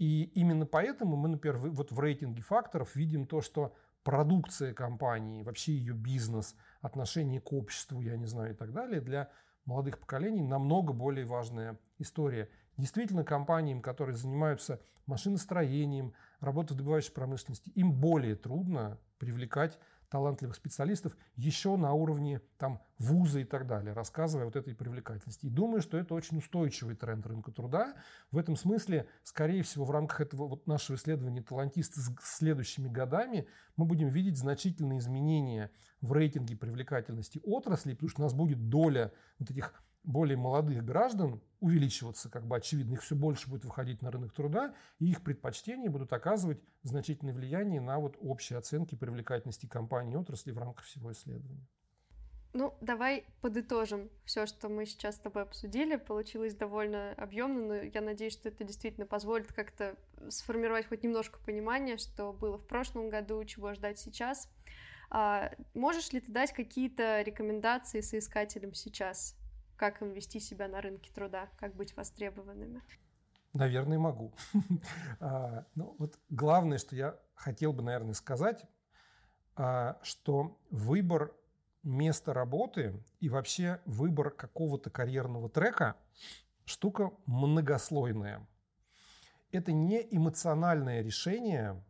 И 0.00 0.32
именно 0.34 0.64
поэтому 0.64 1.14
мы, 1.14 1.28
например, 1.28 1.58
вот 1.58 1.92
в 1.92 2.00
рейтинге 2.00 2.40
факторов 2.40 2.96
видим 2.96 3.26
то, 3.26 3.42
что 3.42 3.74
продукция 4.02 4.72
компании, 4.72 5.42
вообще 5.42 5.74
ее 5.74 5.92
бизнес, 5.92 6.56
отношение 6.80 7.38
к 7.38 7.52
обществу, 7.52 8.00
я 8.00 8.16
не 8.16 8.24
знаю, 8.24 8.54
и 8.54 8.56
так 8.56 8.72
далее, 8.72 9.02
для 9.02 9.28
молодых 9.66 9.98
поколений 9.98 10.40
намного 10.40 10.94
более 10.94 11.26
важная 11.26 11.78
история. 11.98 12.48
Действительно, 12.78 13.24
компаниям, 13.24 13.82
которые 13.82 14.16
занимаются 14.16 14.80
машиностроением, 15.04 16.14
работой 16.40 16.72
в 16.72 16.76
добывающей 16.78 17.12
промышленности, 17.12 17.68
им 17.74 17.92
более 17.92 18.36
трудно 18.36 18.98
привлекать 19.18 19.78
талантливых 20.10 20.56
специалистов 20.56 21.16
еще 21.36 21.76
на 21.76 21.92
уровне 21.92 22.42
там, 22.58 22.82
вуза 22.98 23.40
и 23.40 23.44
так 23.44 23.66
далее, 23.66 23.92
рассказывая 23.94 24.44
вот 24.44 24.56
этой 24.56 24.74
привлекательности. 24.74 25.46
И 25.46 25.50
думаю, 25.50 25.80
что 25.80 25.96
это 25.96 26.14
очень 26.14 26.38
устойчивый 26.38 26.96
тренд 26.96 27.26
рынка 27.26 27.52
труда. 27.52 27.94
В 28.30 28.36
этом 28.36 28.56
смысле, 28.56 29.08
скорее 29.22 29.62
всего, 29.62 29.84
в 29.84 29.90
рамках 29.90 30.20
этого 30.20 30.48
вот 30.48 30.66
нашего 30.66 30.96
исследования 30.96 31.42
талантисты 31.42 32.00
с 32.00 32.12
следующими 32.22 32.88
годами 32.88 33.46
мы 33.76 33.86
будем 33.86 34.08
видеть 34.08 34.36
значительные 34.36 34.98
изменения 34.98 35.70
в 36.00 36.12
рейтинге 36.12 36.56
привлекательности 36.56 37.40
отрасли, 37.44 37.94
потому 37.94 38.10
что 38.10 38.20
у 38.22 38.24
нас 38.24 38.34
будет 38.34 38.68
доля 38.68 39.12
вот 39.38 39.50
этих 39.50 39.72
более 40.04 40.36
молодых 40.36 40.84
граждан 40.84 41.40
увеличиваться, 41.60 42.30
как 42.30 42.46
бы 42.46 42.56
очевидно, 42.56 42.94
их 42.94 43.02
все 43.02 43.14
больше 43.14 43.48
будет 43.48 43.64
выходить 43.64 44.02
на 44.02 44.10
рынок 44.10 44.32
труда, 44.32 44.74
и 44.98 45.10
их 45.10 45.22
предпочтения 45.22 45.90
будут 45.90 46.12
оказывать 46.12 46.60
значительное 46.82 47.34
влияние 47.34 47.80
на 47.80 47.98
вот 47.98 48.16
общие 48.20 48.58
оценки 48.58 48.94
привлекательности 48.94 49.66
компании 49.66 50.14
и 50.14 50.16
отрасли 50.16 50.52
в 50.52 50.58
рамках 50.58 50.84
всего 50.86 51.12
исследования. 51.12 51.66
Ну, 52.52 52.74
давай 52.80 53.26
подытожим 53.42 54.10
все, 54.24 54.44
что 54.46 54.68
мы 54.68 54.84
сейчас 54.84 55.16
с 55.16 55.20
тобой 55.20 55.42
обсудили. 55.42 55.94
Получилось 55.94 56.54
довольно 56.54 57.12
объемно, 57.12 57.66
но 57.66 57.74
я 57.74 58.00
надеюсь, 58.00 58.32
что 58.32 58.48
это 58.48 58.64
действительно 58.64 59.06
позволит 59.06 59.52
как-то 59.52 59.94
сформировать 60.30 60.88
хоть 60.88 61.04
немножко 61.04 61.38
понимания, 61.38 61.96
что 61.96 62.32
было 62.32 62.58
в 62.58 62.66
прошлом 62.66 63.08
году, 63.08 63.44
чего 63.44 63.72
ждать 63.74 64.00
сейчас. 64.00 64.50
А 65.10 65.52
можешь 65.74 66.12
ли 66.12 66.20
ты 66.20 66.32
дать 66.32 66.52
какие-то 66.52 67.22
рекомендации 67.22 68.00
соискателям 68.00 68.74
сейчас? 68.74 69.36
Как 69.80 70.02
им 70.02 70.12
вести 70.12 70.40
себя 70.40 70.68
на 70.68 70.82
рынке 70.82 71.10
труда, 71.10 71.48
как 71.56 71.74
быть 71.74 71.96
востребованными? 71.96 72.82
Наверное, 73.54 73.98
могу. 73.98 74.34
А, 75.20 75.64
ну, 75.74 75.96
вот 75.98 76.18
главное, 76.28 76.76
что 76.76 76.94
я 76.94 77.18
хотел 77.34 77.72
бы, 77.72 77.82
наверное, 77.82 78.12
сказать, 78.12 78.66
а, 79.56 79.98
что 80.02 80.60
выбор 80.70 81.34
места 81.82 82.34
работы 82.34 83.02
и 83.20 83.30
вообще 83.30 83.80
выбор 83.86 84.30
какого-то 84.30 84.90
карьерного 84.90 85.48
трека 85.48 85.96
штука 86.66 87.10
многослойная. 87.24 88.46
Это 89.50 89.72
не 89.72 90.06
эмоциональное 90.10 91.00
решение, 91.00 91.82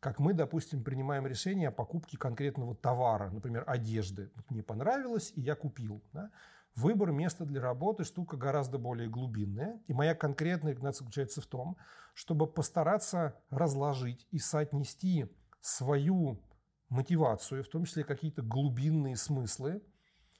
как 0.00 0.18
мы, 0.18 0.32
допустим, 0.32 0.82
принимаем 0.82 1.26
решение 1.26 1.68
о 1.68 1.72
покупке 1.72 2.16
конкретного 2.16 2.74
товара, 2.74 3.28
например, 3.28 3.64
одежды. 3.66 4.30
Мне 4.48 4.62
понравилось, 4.62 5.30
и 5.36 5.42
я 5.42 5.54
купил. 5.54 6.02
Да? 6.14 6.30
Выбор 6.76 7.12
места 7.12 7.44
для 7.44 7.60
работы– 7.60 8.04
штука 8.04 8.36
гораздо 8.36 8.78
более 8.78 9.08
глубинная. 9.08 9.80
И 9.86 9.92
моя 9.92 10.14
конкретная 10.14 10.72
рекомендация 10.72 11.04
заключается 11.04 11.40
в 11.40 11.46
том, 11.46 11.76
чтобы 12.14 12.48
постараться 12.48 13.40
разложить 13.50 14.26
и 14.32 14.38
соотнести 14.38 15.26
свою 15.60 16.42
мотивацию, 16.88 17.62
в 17.62 17.68
том 17.68 17.84
числе 17.84 18.02
какие-то 18.02 18.42
глубинные 18.42 19.16
смыслы, 19.16 19.82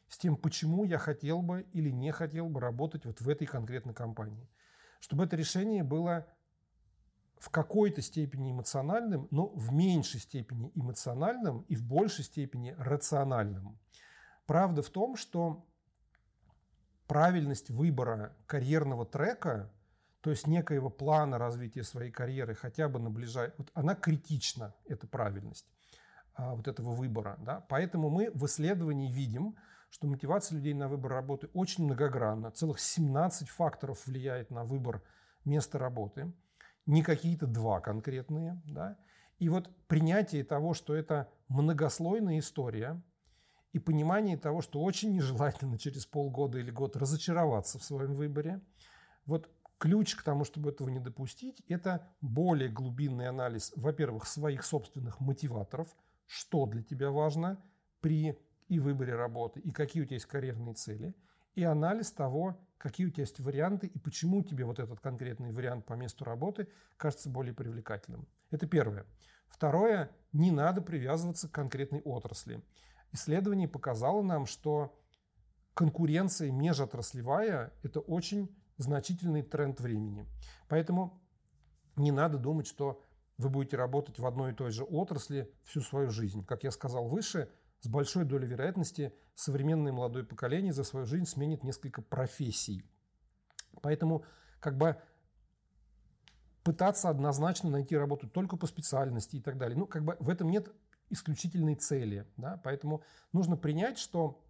с 0.08 0.18
тем, 0.18 0.36
почему 0.36 0.84
я 0.84 0.98
хотел 0.98 1.40
бы 1.40 1.66
или 1.72 1.90
не 1.90 2.12
хотел 2.12 2.48
бы 2.48 2.60
работать 2.60 3.06
вот 3.06 3.20
в 3.20 3.28
этой 3.28 3.46
конкретной 3.46 3.94
компании. 3.94 4.48
Чтобы 5.00 5.24
это 5.24 5.36
решение 5.36 5.82
было 5.84 6.26
в 7.38 7.48
какой-то 7.50 8.02
степени 8.02 8.52
эмоциональным, 8.52 9.28
но 9.30 9.48
в 9.48 9.72
меньшей 9.72 10.20
степени 10.20 10.72
эмоциональным 10.74 11.62
и 11.62 11.76
в 11.76 11.84
большей 11.84 12.24
степени 12.24 12.74
рациональным. 12.78 13.78
Правда 14.46 14.82
в 14.82 14.90
том, 14.90 15.16
что 15.16 15.66
правильность 17.06 17.70
выбора 17.70 18.36
карьерного 18.46 19.04
трека, 19.04 19.72
то 20.20 20.30
есть 20.30 20.46
некоего 20.46 20.88
плана 20.88 21.38
развития 21.38 21.82
своей 21.82 22.10
карьеры 22.10 22.54
хотя 22.54 22.88
бы 22.88 22.98
на 22.98 23.10
ближайшее, 23.10 23.54
вот 23.58 23.70
она 23.74 23.94
критична, 23.94 24.74
эта 24.86 25.06
правильность 25.06 25.66
а, 26.34 26.54
вот 26.54 26.66
этого 26.66 26.94
выбора. 26.94 27.36
Да? 27.40 27.60
Поэтому 27.68 28.08
мы 28.08 28.30
в 28.32 28.46
исследовании 28.46 29.12
видим, 29.12 29.56
что 29.90 30.06
мотивация 30.06 30.56
людей 30.56 30.74
на 30.74 30.88
выбор 30.88 31.12
работы 31.12 31.48
очень 31.52 31.84
многогранна. 31.84 32.50
Целых 32.50 32.80
17 32.80 33.48
факторов 33.48 34.06
влияет 34.06 34.50
на 34.50 34.64
выбор 34.64 35.02
места 35.44 35.78
работы, 35.78 36.32
не 36.86 37.02
какие-то 37.02 37.46
два 37.46 37.80
конкретные. 37.80 38.60
Да? 38.64 38.96
И 39.38 39.48
вот 39.48 39.68
принятие 39.86 40.42
того, 40.42 40.74
что 40.74 40.94
это 40.94 41.30
многослойная 41.48 42.38
история– 42.38 43.02
и 43.74 43.80
понимание 43.80 44.36
того, 44.36 44.62
что 44.62 44.80
очень 44.80 45.12
нежелательно 45.12 45.78
через 45.78 46.06
полгода 46.06 46.58
или 46.58 46.70
год 46.70 46.96
разочароваться 46.96 47.80
в 47.80 47.82
своем 47.82 48.14
выборе. 48.14 48.60
Вот 49.26 49.50
ключ 49.78 50.14
к 50.14 50.22
тому, 50.22 50.44
чтобы 50.44 50.70
этого 50.70 50.88
не 50.88 51.00
допустить, 51.00 51.60
это 51.68 52.08
более 52.20 52.68
глубинный 52.68 53.28
анализ, 53.28 53.72
во-первых, 53.74 54.26
своих 54.26 54.64
собственных 54.64 55.18
мотиваторов, 55.18 55.88
что 56.26 56.66
для 56.66 56.84
тебя 56.84 57.10
важно 57.10 57.60
при 58.00 58.38
и 58.68 58.78
выборе 58.78 59.16
работы, 59.16 59.58
и 59.58 59.72
какие 59.72 60.04
у 60.04 60.06
тебя 60.06 60.16
есть 60.16 60.26
карьерные 60.26 60.74
цели, 60.74 61.12
и 61.56 61.64
анализ 61.64 62.12
того, 62.12 62.56
какие 62.78 63.08
у 63.08 63.10
тебя 63.10 63.24
есть 63.24 63.40
варианты, 63.40 63.88
и 63.88 63.98
почему 63.98 64.44
тебе 64.44 64.64
вот 64.64 64.78
этот 64.78 65.00
конкретный 65.00 65.50
вариант 65.50 65.84
по 65.84 65.94
месту 65.94 66.24
работы 66.24 66.68
кажется 66.96 67.28
более 67.28 67.54
привлекательным. 67.54 68.28
Это 68.52 68.68
первое. 68.68 69.04
Второе, 69.48 70.10
не 70.32 70.52
надо 70.52 70.80
привязываться 70.80 71.48
к 71.48 71.52
конкретной 71.52 72.02
отрасли 72.02 72.62
исследование 73.14 73.68
показало 73.68 74.22
нам, 74.22 74.44
что 74.44 74.94
конкуренция 75.72 76.50
межотраслевая– 76.50 77.72
это 77.82 78.00
очень 78.00 78.54
значительный 78.76 79.42
тренд 79.42 79.80
времени. 79.80 80.26
Поэтому 80.68 81.22
не 81.96 82.10
надо 82.10 82.38
думать, 82.38 82.66
что 82.66 83.00
вы 83.38 83.48
будете 83.48 83.76
работать 83.76 84.18
в 84.18 84.26
одной 84.26 84.52
и 84.52 84.54
той 84.54 84.70
же 84.70 84.84
отрасли 84.84 85.52
всю 85.62 85.80
свою 85.80 86.10
жизнь. 86.10 86.44
Как 86.44 86.64
я 86.64 86.70
сказал 86.70 87.08
выше, 87.08 87.50
с 87.80 87.86
большой 87.86 88.24
долей 88.24 88.46
вероятности 88.46 89.14
современное 89.34 89.92
молодое 89.92 90.24
поколение 90.24 90.72
за 90.72 90.84
свою 90.84 91.06
жизнь 91.06 91.26
сменит 91.26 91.62
несколько 91.62 92.02
профессий. 92.02 92.84
Поэтому 93.82 94.24
как 94.60 94.76
бы 94.76 94.96
пытаться 96.62 97.10
однозначно 97.10 97.70
найти 97.70 97.96
работу 97.96 98.28
только 98.28 98.56
по 98.56 98.66
специальности 98.66 99.36
и 99.36 99.40
так 99.40 99.58
далее. 99.58 99.76
Ну, 99.76 99.86
как 99.86 100.04
бы 100.04 100.16
в 100.18 100.30
этом 100.30 100.50
нет 100.50 100.72
исключительной 101.14 101.74
цели. 101.74 102.26
Да? 102.36 102.60
Поэтому 102.62 103.02
нужно 103.32 103.56
принять, 103.56 103.98
что 103.98 104.44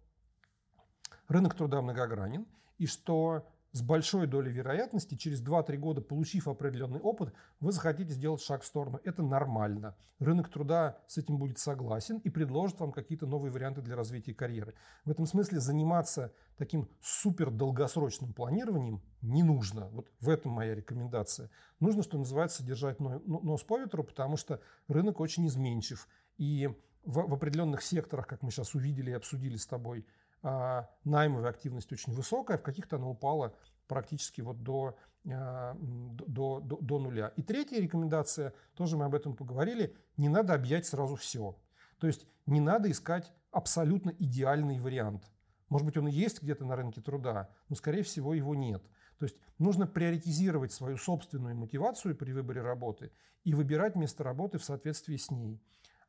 рынок 1.27 1.55
труда 1.55 1.81
многогранен, 1.81 2.45
и 2.77 2.87
что 2.87 3.47
с 3.75 3.81
большой 3.81 4.25
долей 4.25 4.53
вероятности 4.53 5.15
через 5.15 5.43
2-3 5.43 5.75
года, 5.75 6.01
получив 6.01 6.47
определенный 6.47 7.01
опыт, 7.01 7.33
вы 7.59 7.73
захотите 7.73 8.13
сделать 8.13 8.41
шаг 8.41 8.61
в 8.61 8.65
сторону. 8.65 9.01
Это 9.03 9.21
нормально. 9.21 9.97
Рынок 10.19 10.49
труда 10.49 10.97
с 11.07 11.17
этим 11.17 11.37
будет 11.37 11.59
согласен 11.59 12.19
и 12.19 12.29
предложит 12.29 12.79
вам 12.79 12.93
какие-то 12.93 13.27
новые 13.27 13.51
варианты 13.51 13.81
для 13.81 13.97
развития 13.97 14.33
карьеры. 14.33 14.75
В 15.03 15.11
этом 15.11 15.25
смысле 15.25 15.59
заниматься 15.59 16.33
таким 16.55 16.87
супер 17.01 17.51
долгосрочным 17.51 18.31
планированием 18.31 19.01
не 19.21 19.43
нужно. 19.43 19.89
Вот 19.89 20.09
в 20.21 20.29
этом 20.29 20.53
моя 20.53 20.73
рекомендация. 20.73 21.49
Нужно, 21.81 22.01
что 22.01 22.17
называется, 22.17 22.63
держать 22.63 23.01
нос 23.01 23.63
по 23.63 23.77
ветру, 23.77 24.05
потому 24.05 24.37
что 24.37 24.61
рынок 24.87 25.19
очень 25.19 25.45
изменчив. 25.47 26.07
И 26.37 26.67
в, 27.03 27.27
в 27.27 27.33
определенных 27.33 27.81
секторах, 27.81 28.27
как 28.27 28.41
мы 28.41 28.51
сейчас 28.51 28.75
увидели 28.75 29.11
и 29.11 29.13
обсудили 29.13 29.57
с 29.57 29.65
тобой, 29.65 30.05
а, 30.41 30.89
наймовая 31.03 31.49
активность 31.49 31.91
очень 31.91 32.13
высокая, 32.13 32.57
в 32.57 32.63
каких-то 32.63 32.97
она 32.97 33.07
упала 33.07 33.55
практически 33.87 34.41
вот 34.41 34.63
до, 34.63 34.97
а, 35.27 35.75
до, 35.79 36.59
до, 36.59 36.77
до 36.77 36.99
нуля. 36.99 37.33
И 37.35 37.41
третья 37.41 37.79
рекомендация, 37.79 38.53
тоже 38.75 38.97
мы 38.97 39.05
об 39.05 39.15
этом 39.15 39.35
поговорили, 39.35 39.95
не 40.17 40.29
надо 40.29 40.53
объять 40.53 40.85
сразу 40.85 41.15
все. 41.15 41.57
То 41.99 42.07
есть 42.07 42.27
не 42.45 42.59
надо 42.59 42.91
искать 42.91 43.31
абсолютно 43.51 44.11
идеальный 44.19 44.79
вариант. 44.79 45.31
Может 45.69 45.85
быть, 45.87 45.97
он 45.97 46.07
и 46.07 46.11
есть 46.11 46.43
где-то 46.43 46.65
на 46.65 46.75
рынке 46.75 47.01
труда, 47.01 47.49
но, 47.69 47.75
скорее 47.75 48.03
всего, 48.03 48.33
его 48.33 48.53
нет. 48.53 48.83
То 49.17 49.25
есть 49.25 49.39
нужно 49.57 49.87
приоритизировать 49.87 50.71
свою 50.71 50.97
собственную 50.97 51.55
мотивацию 51.55 52.15
при 52.15 52.33
выборе 52.33 52.61
работы 52.61 53.11
и 53.43 53.53
выбирать 53.53 53.95
место 53.95 54.23
работы 54.23 54.57
в 54.57 54.63
соответствии 54.63 55.17
с 55.17 55.31
ней. 55.31 55.59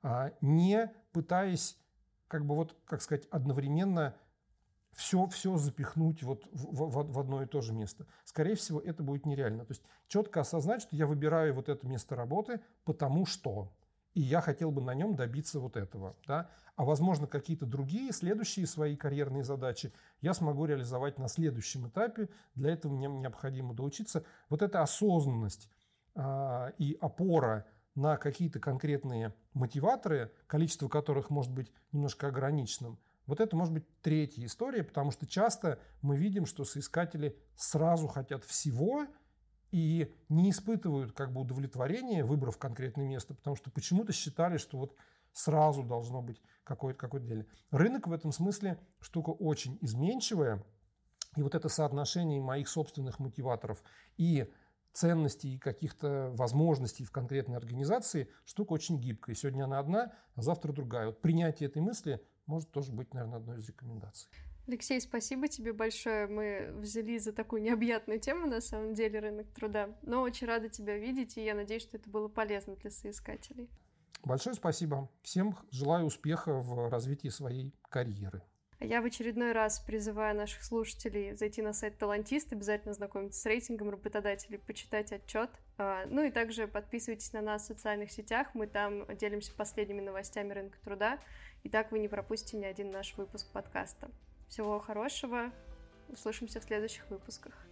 А, 0.02 0.32
не 0.40 0.92
пытаясь, 1.12 1.78
как 2.28 2.44
бы 2.44 2.54
вот, 2.54 2.76
как 2.84 3.02
сказать, 3.02 3.26
одновременно 3.30 4.14
все, 4.96 5.26
все 5.26 5.56
запихнуть 5.56 6.22
вот 6.22 6.46
в, 6.52 6.86
в, 6.86 7.12
в 7.12 7.18
одно 7.18 7.42
и 7.42 7.46
то 7.46 7.60
же 7.60 7.72
место. 7.72 8.06
Скорее 8.24 8.54
всего, 8.54 8.80
это 8.80 9.02
будет 9.02 9.26
нереально. 9.26 9.64
То 9.64 9.72
есть 9.72 9.82
четко 10.08 10.40
осознать, 10.40 10.82
что 10.82 10.96
я 10.96 11.06
выбираю 11.06 11.54
вот 11.54 11.68
это 11.68 11.86
место 11.86 12.16
работы, 12.16 12.60
потому 12.84 13.26
что. 13.26 13.72
и 14.14 14.22
я 14.22 14.40
хотел 14.40 14.70
бы 14.70 14.80
на 14.80 14.94
нем 14.94 15.14
добиться 15.14 15.60
вот 15.60 15.76
этого. 15.76 16.16
Да? 16.26 16.50
А 16.76 16.84
возможно, 16.84 17.26
какие-то 17.26 17.66
другие, 17.66 18.12
следующие 18.12 18.66
свои 18.66 18.96
карьерные 18.96 19.44
задачи 19.44 19.92
я 20.20 20.34
смогу 20.34 20.66
реализовать 20.66 21.18
на 21.18 21.28
следующем 21.28 21.88
этапе. 21.88 22.28
Для 22.54 22.72
этого 22.72 22.92
мне 22.92 23.08
необходимо 23.08 23.74
доучиться. 23.74 24.24
Вот 24.48 24.62
эта 24.62 24.82
осознанность 24.82 25.70
э, 26.14 26.72
и 26.78 26.96
опора 27.00 27.66
на 27.96 28.16
какие-то 28.16 28.60
конкретные 28.60 29.34
мотиваторы, 29.54 30.32
количество 30.46 30.88
которых 30.88 31.30
может 31.30 31.52
быть 31.52 31.72
немножко 31.90 32.28
ограниченным, 32.28 32.98
вот 33.26 33.40
это 33.40 33.56
может 33.56 33.74
быть 33.74 33.84
третья 34.02 34.44
история, 34.46 34.84
потому 34.84 35.10
что 35.10 35.26
часто 35.26 35.80
мы 36.00 36.16
видим, 36.16 36.46
что 36.46 36.64
соискатели 36.64 37.36
сразу 37.56 38.06
хотят 38.06 38.44
всего 38.44 39.06
и 39.72 40.14
не 40.28 40.50
испытывают 40.50 41.12
как 41.12 41.32
бы 41.32 41.40
удовлетворения, 41.40 42.24
выбрав 42.24 42.56
конкретное 42.56 43.08
место, 43.08 43.34
потому 43.34 43.56
что 43.56 43.70
почему-то 43.70 44.12
считали, 44.12 44.58
что 44.58 44.78
вот 44.78 44.94
сразу 45.32 45.82
должно 45.82 46.22
быть 46.22 46.40
какое-то 46.62 46.98
какое 46.98 47.20
дело. 47.20 47.44
Рынок 47.70 48.06
в 48.06 48.12
этом 48.12 48.30
смысле 48.30 48.78
штука 49.00 49.30
очень 49.30 49.78
изменчивая, 49.80 50.64
и 51.36 51.42
вот 51.42 51.54
это 51.54 51.68
соотношение 51.68 52.40
моих 52.40 52.68
собственных 52.68 53.18
мотиваторов 53.18 53.82
и 54.16 54.50
ценностей 54.96 55.54
и 55.54 55.58
каких-то 55.58 56.30
возможностей 56.34 57.04
в 57.04 57.10
конкретной 57.10 57.56
организации 57.56 58.28
штука 58.46 58.72
очень 58.72 58.98
гибкая. 58.98 59.36
Сегодня 59.36 59.64
она 59.64 59.78
одна, 59.78 60.12
а 60.34 60.42
завтра 60.42 60.72
другая. 60.72 61.06
Вот 61.06 61.20
принятие 61.20 61.68
этой 61.68 61.82
мысли 61.82 62.20
может 62.46 62.70
тоже 62.70 62.92
быть, 62.92 63.12
наверное, 63.12 63.38
одной 63.38 63.58
из 63.58 63.68
рекомендаций. 63.68 64.30
Алексей, 64.66 65.00
спасибо 65.00 65.48
тебе 65.48 65.72
большое. 65.72 66.26
Мы 66.26 66.72
взяли 66.80 67.18
за 67.18 67.32
такую 67.32 67.62
необъятную 67.62 68.18
тему, 68.18 68.46
на 68.46 68.60
самом 68.60 68.94
деле, 68.94 69.20
рынок 69.20 69.46
труда. 69.52 69.90
Но 70.02 70.22
очень 70.22 70.46
рада 70.46 70.68
тебя 70.68 70.96
видеть, 70.96 71.36
и 71.36 71.44
я 71.44 71.54
надеюсь, 71.54 71.82
что 71.82 71.98
это 71.98 72.08
было 72.10 72.28
полезно 72.28 72.74
для 72.76 72.90
соискателей. 72.90 73.68
Большое 74.24 74.56
спасибо. 74.56 75.08
Всем 75.22 75.56
желаю 75.70 76.06
успеха 76.06 76.54
в 76.54 76.88
развитии 76.88 77.28
своей 77.28 77.72
карьеры. 77.90 78.42
Я 78.80 79.00
в 79.00 79.06
очередной 79.06 79.52
раз 79.52 79.80
призываю 79.80 80.36
наших 80.36 80.62
слушателей 80.62 81.34
зайти 81.34 81.62
на 81.62 81.72
сайт 81.72 81.96
Талантист, 81.96 82.52
обязательно 82.52 82.92
знакомиться 82.92 83.40
с 83.40 83.46
рейтингом 83.46 83.88
работодателей, 83.88 84.58
почитать 84.58 85.12
отчет. 85.12 85.50
А, 85.78 86.04
ну 86.06 86.22
и 86.22 86.30
также 86.30 86.68
подписывайтесь 86.68 87.32
на 87.32 87.40
нас 87.40 87.62
в 87.62 87.66
социальных 87.66 88.12
сетях, 88.12 88.48
мы 88.52 88.66
там 88.66 89.06
делимся 89.16 89.54
последними 89.54 90.02
новостями 90.02 90.52
рынка 90.52 90.78
труда, 90.84 91.18
и 91.62 91.70
так 91.70 91.90
вы 91.90 92.00
не 92.00 92.08
пропустите 92.08 92.58
ни 92.58 92.66
один 92.66 92.90
наш 92.90 93.16
выпуск 93.16 93.50
подкаста. 93.50 94.10
Всего 94.48 94.78
хорошего, 94.78 95.52
услышимся 96.08 96.60
в 96.60 96.64
следующих 96.64 97.08
выпусках. 97.10 97.65